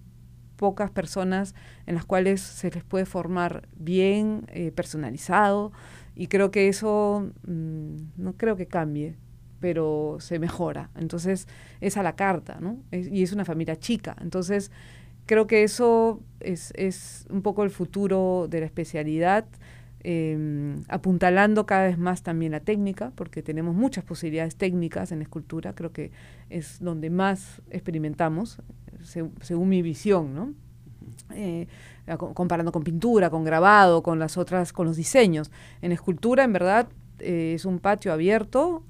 pocas 0.55 0.89
personas 0.89 1.53
en 1.85 1.95
las 1.95 2.05
cuales 2.05 2.41
se 2.41 2.71
les 2.71 2.83
puede 2.83 3.05
formar 3.05 3.67
bien, 3.75 4.45
eh, 4.47 4.71
personalizado, 4.71 5.71
y 6.15 6.27
creo 6.27 6.51
que 6.51 6.67
eso 6.67 7.29
mm, 7.45 7.95
no 8.17 8.33
creo 8.37 8.55
que 8.55 8.67
cambie. 8.67 9.17
Pero 9.63 10.17
se 10.19 10.39
mejora. 10.39 10.89
Entonces 10.93 11.47
es 11.79 11.95
a 11.95 12.03
la 12.03 12.17
carta, 12.17 12.57
¿no? 12.59 12.79
y 12.91 13.23
es 13.23 13.31
una 13.31 13.45
familia 13.45 13.77
chica. 13.77 14.13
Entonces 14.19 14.71
creo 15.25 15.47
que 15.47 15.63
eso 15.63 16.19
es, 16.41 16.73
es 16.75 17.25
un 17.29 17.41
poco 17.41 17.63
el 17.63 17.69
futuro 17.69 18.47
de 18.49 18.59
la 18.59 18.65
especialidad. 18.65 19.45
Em, 20.05 20.81
apuntalando 20.89 21.65
cada 21.65 21.85
vez 21.85 21.97
más 21.97 22.23
también 22.23 22.51
la 22.51 22.59
técnica, 22.59 23.13
porque 23.15 23.41
tenemos 23.41 23.73
muchas 23.73 24.03
posibilidades 24.03 24.57
técnicas 24.57 25.13
en 25.13 25.21
escultura, 25.21 25.73
creo 25.75 25.93
que 25.93 26.11
es 26.49 26.81
donde 26.81 27.09
más 27.09 27.61
experimentamos, 27.69 28.57
según 29.39 29.69
mi 29.69 29.81
visión, 29.81 30.35
¿no? 30.35 30.53
Eh, 31.33 31.67
comparando 32.33 32.73
con 32.73 32.83
pintura, 32.83 33.29
con 33.29 33.45
grabado, 33.45 34.03
con 34.03 34.19
las 34.19 34.37
otras, 34.37 34.73
con 34.73 34.87
los 34.87 34.97
diseños. 34.97 35.51
En 35.81 35.93
escultura, 35.93 36.43
en 36.43 36.51
verdad, 36.51 36.89
eh, 37.19 37.53
es 37.55 37.63
un 37.63 37.79
patio 37.79 38.11
abierto 38.11 38.83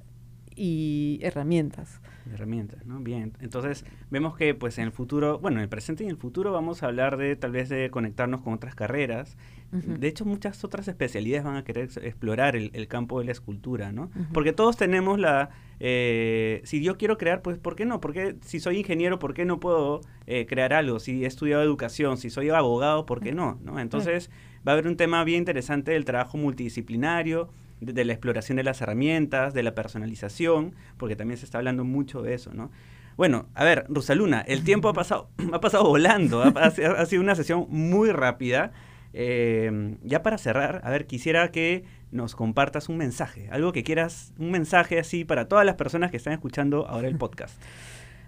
y 0.56 1.20
herramientas 1.22 2.02
herramientas, 2.32 2.86
¿no? 2.86 3.00
Bien, 3.00 3.34
entonces 3.42 3.86
vemos 4.10 4.36
que 4.36 4.56
pues 4.56 4.78
en 4.78 4.86
el 4.86 4.92
futuro, 4.92 5.40
bueno, 5.40 5.58
en 5.58 5.64
el 5.64 5.70
presente 5.70 6.04
y 6.04 6.08
en 6.08 6.12
el 6.12 6.18
futuro 6.18 6.52
vamos 6.52 6.84
a 6.84 6.88
hablar 6.88 7.18
de 7.18 7.36
tal 7.36 7.52
vez 7.52 7.70
de 7.70 7.90
conectarnos 7.90 8.42
con 8.42 8.54
otras 8.54 8.76
carreras. 8.76 9.38
De 9.72 10.08
hecho, 10.08 10.24
muchas 10.24 10.64
otras 10.64 10.88
especialidades 10.88 11.44
van 11.44 11.56
a 11.56 11.64
querer 11.64 11.90
explorar 12.04 12.56
el, 12.56 12.88
campo 12.88 13.18
de 13.18 13.26
la 13.26 13.32
escultura, 13.32 13.92
¿no? 13.92 14.12
Porque 14.32 14.54
todos 14.54 14.78
tenemos 14.78 15.20
la... 15.20 15.50
Eh, 15.80 16.62
si 16.64 16.84
yo 16.84 16.96
quiero 16.96 17.18
crear, 17.18 17.42
pues 17.42 17.58
¿por 17.58 17.76
qué 17.76 17.84
no? 17.84 18.00
Porque 18.00 18.36
si 18.42 18.60
soy 18.60 18.78
ingeniero, 18.78 19.18
¿por 19.18 19.34
qué 19.34 19.46
no 19.46 19.60
puedo 19.60 20.02
eh, 20.28 20.46
crear 20.46 20.74
algo? 20.74 21.00
Si 21.00 21.24
he 21.24 21.28
estudiado 21.28 21.64
educación, 21.64 22.18
si 22.18 22.30
soy 22.30 22.50
abogado, 22.50 23.08
¿por 23.08 23.20
qué 23.20 23.32
no? 23.32 23.60
¿no? 23.64 23.80
Entonces 23.80 24.30
va 24.66 24.74
a 24.74 24.74
haber 24.74 24.88
un 24.88 24.96
tema 24.96 25.24
bien 25.24 25.40
interesante 25.40 25.94
del 25.94 26.06
trabajo 26.06 26.38
multidisciplinario, 26.38 27.50
de, 27.86 28.06
la 28.06 28.14
exploración 28.14 28.58
de 28.58 28.64
las 28.64 28.82
herramientas, 28.82 29.54
de 29.54 29.64
la 29.64 29.76
personalización, 29.76 30.76
porque 30.98 31.16
también 31.16 31.38
se 31.38 31.46
está 31.46 31.58
hablando 31.58 31.84
mucho 31.84 32.22
de 32.22 32.34
eso, 32.34 32.54
¿no? 32.54 32.72
Bueno, 33.16 33.48
a 33.54 33.64
ver, 33.64 33.86
Rosaluna, 33.90 34.42
el 34.42 34.64
tiempo 34.64 34.90
ha 34.90 34.94
pasado, 34.94 35.30
ha 35.52 35.60
pasado 35.60 35.84
volando, 35.84 36.42
ha, 36.42 37.06
sido 37.06 37.22
una 37.22 37.36
sesión 37.36 37.68
muy 37.70 38.12
rápida. 38.12 38.72
Eh, 39.16 39.98
ya 40.02 40.24
para 40.24 40.40
cerrar, 40.40 40.82
a 40.84 40.90
ver, 40.90 41.06
quisiera 41.06 41.52
que 41.52 41.84
nos 42.10 42.36
compartas 42.36 42.90
un 42.90 42.98
mensaje, 42.98 43.48
algo 43.52 43.72
que 43.72 43.84
quieras, 43.84 44.34
un 44.40 44.50
mensaje 44.50 45.00
así 45.00 45.26
para 45.26 45.48
todas 45.48 45.66
las 45.66 45.76
personas 45.76 46.10
que 46.10 46.18
están 46.18 46.34
escuchando 46.34 46.88
ahora 46.88 47.08
el 47.08 47.18
podcast. 47.18 47.62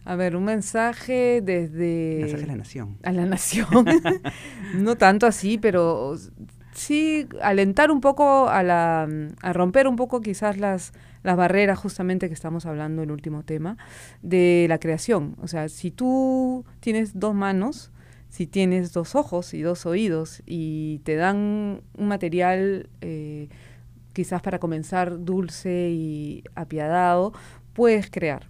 A 0.08 0.16
ver, 0.16 0.36
un 0.36 0.44
mensaje 0.44 1.42
desde... 1.42 2.20
Mensaje 2.22 2.44
a 2.44 2.48
la 2.48 2.56
nación. 2.56 2.98
A 3.02 3.12
la 3.12 3.26
nación. 3.26 3.66
no 4.76 4.98
tanto 4.98 5.26
así, 5.26 5.58
pero 5.58 6.16
sí 6.76 7.28
alentar 7.42 7.90
un 7.90 8.02
poco 8.02 8.48
a, 8.48 8.62
la, 8.64 9.08
a 9.42 9.54
romper 9.54 9.88
un 9.88 9.96
poco 9.96 10.22
quizás 10.22 10.58
las, 10.58 10.94
las 11.24 11.36
barreras 11.36 11.80
justamente 11.80 12.28
que 12.28 12.34
estamos 12.34 12.66
hablando 12.66 13.02
en 13.02 13.10
el 13.10 13.14
último 13.14 13.44
tema 13.44 13.78
de 14.22 14.66
la 14.70 14.80
creación. 14.80 15.36
O 15.42 15.48
sea, 15.48 15.70
si 15.70 15.92
tú 15.92 16.66
tienes 16.82 17.20
dos 17.20 17.34
manos, 17.34 17.92
si 18.30 18.48
tienes 18.48 18.94
dos 18.94 19.16
ojos 19.16 19.54
y 19.54 19.62
dos 19.62 19.86
oídos 19.86 20.44
y 20.46 21.00
te 21.00 21.16
dan 21.16 21.82
un 21.98 22.08
material 22.08 22.90
eh, 23.02 23.50
quizás 24.14 24.42
para 24.42 24.60
comenzar 24.60 25.24
dulce 25.24 25.90
y 25.90 26.44
apiadado, 26.54 27.34
puedes 27.74 28.10
crear. 28.12 28.50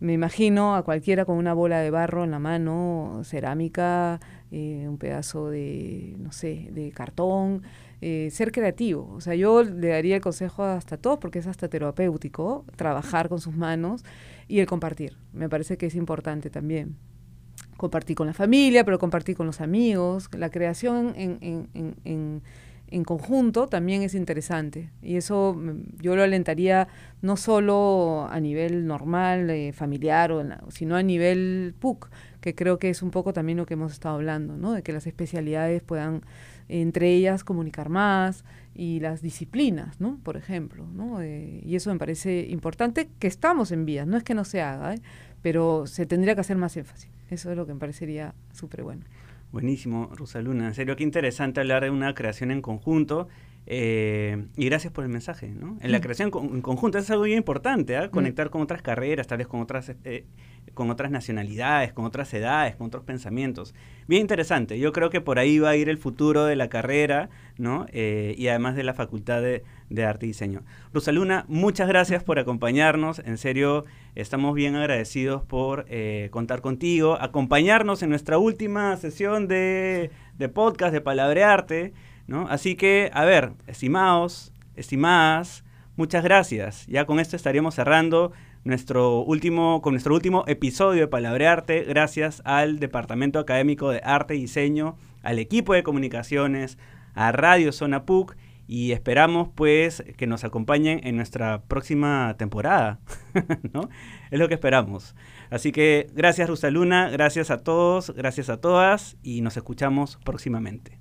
Me 0.00 0.14
imagino 0.14 0.74
a 0.74 0.82
cualquiera 0.82 1.26
con 1.26 1.36
una 1.36 1.52
bola 1.52 1.80
de 1.80 1.90
barro 1.90 2.24
en 2.24 2.30
la 2.30 2.38
mano, 2.38 3.20
cerámica, 3.24 4.18
eh, 4.50 4.86
un 4.88 4.98
pedazo 4.98 5.48
de, 5.48 6.16
no 6.18 6.32
sé, 6.32 6.68
de 6.72 6.90
cartón, 6.90 7.62
eh, 8.00 8.28
ser 8.32 8.50
creativo. 8.52 9.10
O 9.12 9.20
sea, 9.20 9.34
yo 9.34 9.62
le 9.62 9.88
daría 9.88 10.16
el 10.16 10.22
consejo 10.22 10.64
hasta 10.64 10.96
todos, 10.96 11.18
porque 11.18 11.38
es 11.38 11.46
hasta 11.46 11.68
terapéutico, 11.68 12.64
trabajar 12.76 13.28
con 13.28 13.40
sus 13.40 13.54
manos 13.54 14.04
y 14.48 14.60
el 14.60 14.66
compartir. 14.66 15.16
Me 15.32 15.48
parece 15.48 15.76
que 15.76 15.86
es 15.86 15.94
importante 15.94 16.50
también. 16.50 16.96
Compartir 17.76 18.16
con 18.16 18.26
la 18.26 18.34
familia, 18.34 18.84
pero 18.84 18.98
compartir 18.98 19.36
con 19.36 19.46
los 19.46 19.60
amigos. 19.60 20.28
La 20.36 20.50
creación 20.50 21.14
en, 21.16 21.38
en, 21.74 21.96
en 22.04 22.42
conjunto 23.04 23.66
también 23.66 24.02
es 24.02 24.14
interesante. 24.14 24.90
Y 25.02 25.16
eso 25.16 25.54
mm, 25.56 26.02
yo 26.02 26.16
lo 26.16 26.22
alentaría 26.22 26.88
no 27.22 27.36
solo 27.36 28.26
a 28.30 28.40
nivel 28.40 28.86
normal, 28.86 29.50
eh, 29.50 29.72
familiar, 29.72 30.32
o 30.32 30.44
sino 30.70 30.96
a 30.96 31.02
nivel 31.02 31.74
PUC 31.78 32.10
que 32.40 32.54
creo 32.54 32.78
que 32.78 32.90
es 32.90 33.02
un 33.02 33.10
poco 33.10 33.32
también 33.32 33.58
lo 33.58 33.66
que 33.66 33.74
hemos 33.74 33.92
estado 33.92 34.16
hablando, 34.16 34.56
¿no? 34.56 34.72
De 34.72 34.82
que 34.82 34.92
las 34.92 35.06
especialidades 35.06 35.82
puedan 35.82 36.22
entre 36.68 37.12
ellas 37.12 37.44
comunicar 37.44 37.88
más 37.88 38.44
y 38.74 39.00
las 39.00 39.22
disciplinas, 39.22 40.00
¿no? 40.00 40.18
Por 40.22 40.36
ejemplo, 40.36 40.86
¿no? 40.94 41.20
Eh, 41.20 41.60
y 41.64 41.76
eso 41.76 41.92
me 41.92 41.98
parece 41.98 42.46
importante 42.48 43.08
que 43.18 43.26
estamos 43.26 43.72
en 43.72 43.84
vías, 43.84 44.06
no 44.06 44.16
es 44.16 44.22
que 44.22 44.34
no 44.34 44.44
se 44.44 44.62
haga, 44.62 44.94
¿eh? 44.94 45.02
pero 45.42 45.86
se 45.86 46.06
tendría 46.06 46.34
que 46.34 46.40
hacer 46.40 46.56
más 46.56 46.76
énfasis. 46.76 47.10
Eso 47.28 47.50
es 47.50 47.56
lo 47.56 47.66
que 47.66 47.74
me 47.74 47.80
parecería 47.80 48.34
súper 48.52 48.82
bueno. 48.82 49.04
Buenísimo, 49.52 50.10
Rosaluna. 50.14 50.68
En 50.68 50.74
serio, 50.74 50.96
qué 50.96 51.02
interesante 51.02 51.60
hablar 51.60 51.82
de 51.82 51.90
una 51.90 52.14
creación 52.14 52.50
en 52.50 52.62
conjunto. 52.62 53.28
Eh, 53.66 54.46
y 54.56 54.64
gracias 54.66 54.92
por 54.92 55.04
el 55.04 55.10
mensaje, 55.10 55.48
¿no? 55.48 55.76
En 55.80 55.92
la 55.92 55.98
mm. 55.98 56.02
creación 56.02 56.30
en 56.34 56.62
conjunto 56.62 56.98
es 56.98 57.10
algo 57.10 57.24
muy 57.24 57.34
importante, 57.34 57.96
¿ah? 57.96 58.10
conectar 58.10 58.50
con 58.50 58.62
otras 58.62 58.82
carreras, 58.82 59.26
tal 59.26 59.38
vez 59.38 59.46
con 59.46 59.60
otras 59.60 59.92
con 60.74 60.90
otras 60.90 61.10
nacionalidades, 61.10 61.92
con 61.92 62.04
otras 62.04 62.32
edades, 62.32 62.76
con 62.76 62.86
otros 62.86 63.04
pensamientos. 63.04 63.74
Bien 64.06 64.22
interesante. 64.22 64.78
Yo 64.78 64.92
creo 64.92 65.10
que 65.10 65.20
por 65.20 65.38
ahí 65.38 65.58
va 65.58 65.70
a 65.70 65.76
ir 65.76 65.88
el 65.88 65.98
futuro 65.98 66.44
de 66.44 66.56
la 66.56 66.68
carrera, 66.68 67.28
¿no? 67.58 67.86
Eh, 67.92 68.34
y 68.38 68.48
además 68.48 68.76
de 68.76 68.84
la 68.84 68.94
Facultad 68.94 69.42
de, 69.42 69.62
Arte 69.98 70.26
y 70.26 70.30
Diseño. 70.30 70.62
Rosaluna, 70.92 71.44
muchas 71.48 71.88
gracias 71.88 72.22
por 72.22 72.38
acompañarnos. 72.38 73.18
En 73.20 73.38
serio, 73.38 73.84
estamos 74.14 74.54
bien 74.54 74.76
agradecidos 74.76 75.42
por 75.42 75.84
eh, 75.88 76.28
contar 76.30 76.60
contigo, 76.60 77.18
acompañarnos 77.20 78.02
en 78.02 78.10
nuestra 78.10 78.38
última 78.38 78.96
sesión 78.96 79.48
de, 79.48 80.10
de 80.38 80.48
podcast 80.48 80.92
de 80.92 81.00
Palabrearte, 81.00 81.92
¿no? 82.26 82.46
Así 82.48 82.76
que, 82.76 83.10
a 83.12 83.24
ver, 83.24 83.52
estimados, 83.66 84.52
estimadas, 84.76 85.64
muchas 85.96 86.22
gracias. 86.22 86.86
Ya 86.86 87.04
con 87.04 87.18
esto 87.18 87.36
estaríamos 87.36 87.74
cerrando 87.74 88.32
nuestro 88.64 89.20
último, 89.20 89.80
con 89.82 89.94
nuestro 89.94 90.14
último 90.14 90.44
episodio 90.46 91.00
de 91.00 91.08
Palabrearte, 91.08 91.84
gracias 91.84 92.42
al 92.44 92.78
Departamento 92.78 93.38
Académico 93.38 93.90
de 93.90 94.00
Arte 94.04 94.36
y 94.36 94.42
Diseño, 94.42 94.96
al 95.22 95.38
equipo 95.38 95.74
de 95.74 95.82
comunicaciones, 95.82 96.78
a 97.14 97.32
Radio 97.32 97.72
Zona 97.72 98.04
PUC 98.04 98.36
y 98.72 98.92
esperamos 98.92 99.48
pues 99.52 100.04
que 100.16 100.28
nos 100.28 100.44
acompañen 100.44 101.00
en 101.02 101.16
nuestra 101.16 101.62
próxima 101.62 102.36
temporada, 102.38 103.00
¿no? 103.72 103.88
Es 104.30 104.38
lo 104.38 104.46
que 104.46 104.54
esperamos. 104.54 105.16
Así 105.50 105.72
que 105.72 106.08
gracias 106.14 106.48
Rusaluna, 106.48 107.10
gracias 107.10 107.50
a 107.50 107.64
todos, 107.64 108.14
gracias 108.14 108.48
a 108.48 108.60
todas 108.60 109.16
y 109.24 109.40
nos 109.40 109.56
escuchamos 109.56 110.20
próximamente. 110.24 111.00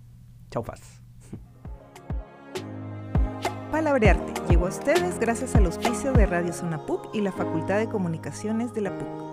Chau, 0.50 0.64
Paz. 0.64 1.04
Palabrearte 3.72 4.34
llegó 4.50 4.66
a 4.66 4.70
ustedes 4.70 5.20
gracias 5.20 5.56
al 5.56 5.68
auspicio 5.68 6.12
de 6.12 6.26
Radio 6.26 6.54
Zona 6.54 6.84
PUC 6.88 7.14
y 7.14 7.22
la 7.22 7.32
Facultad 7.32 7.78
de 7.78 7.88
Comunicaciones 7.88 8.74
de 8.74 8.82
la 8.82 8.98
PUC. 8.98 9.29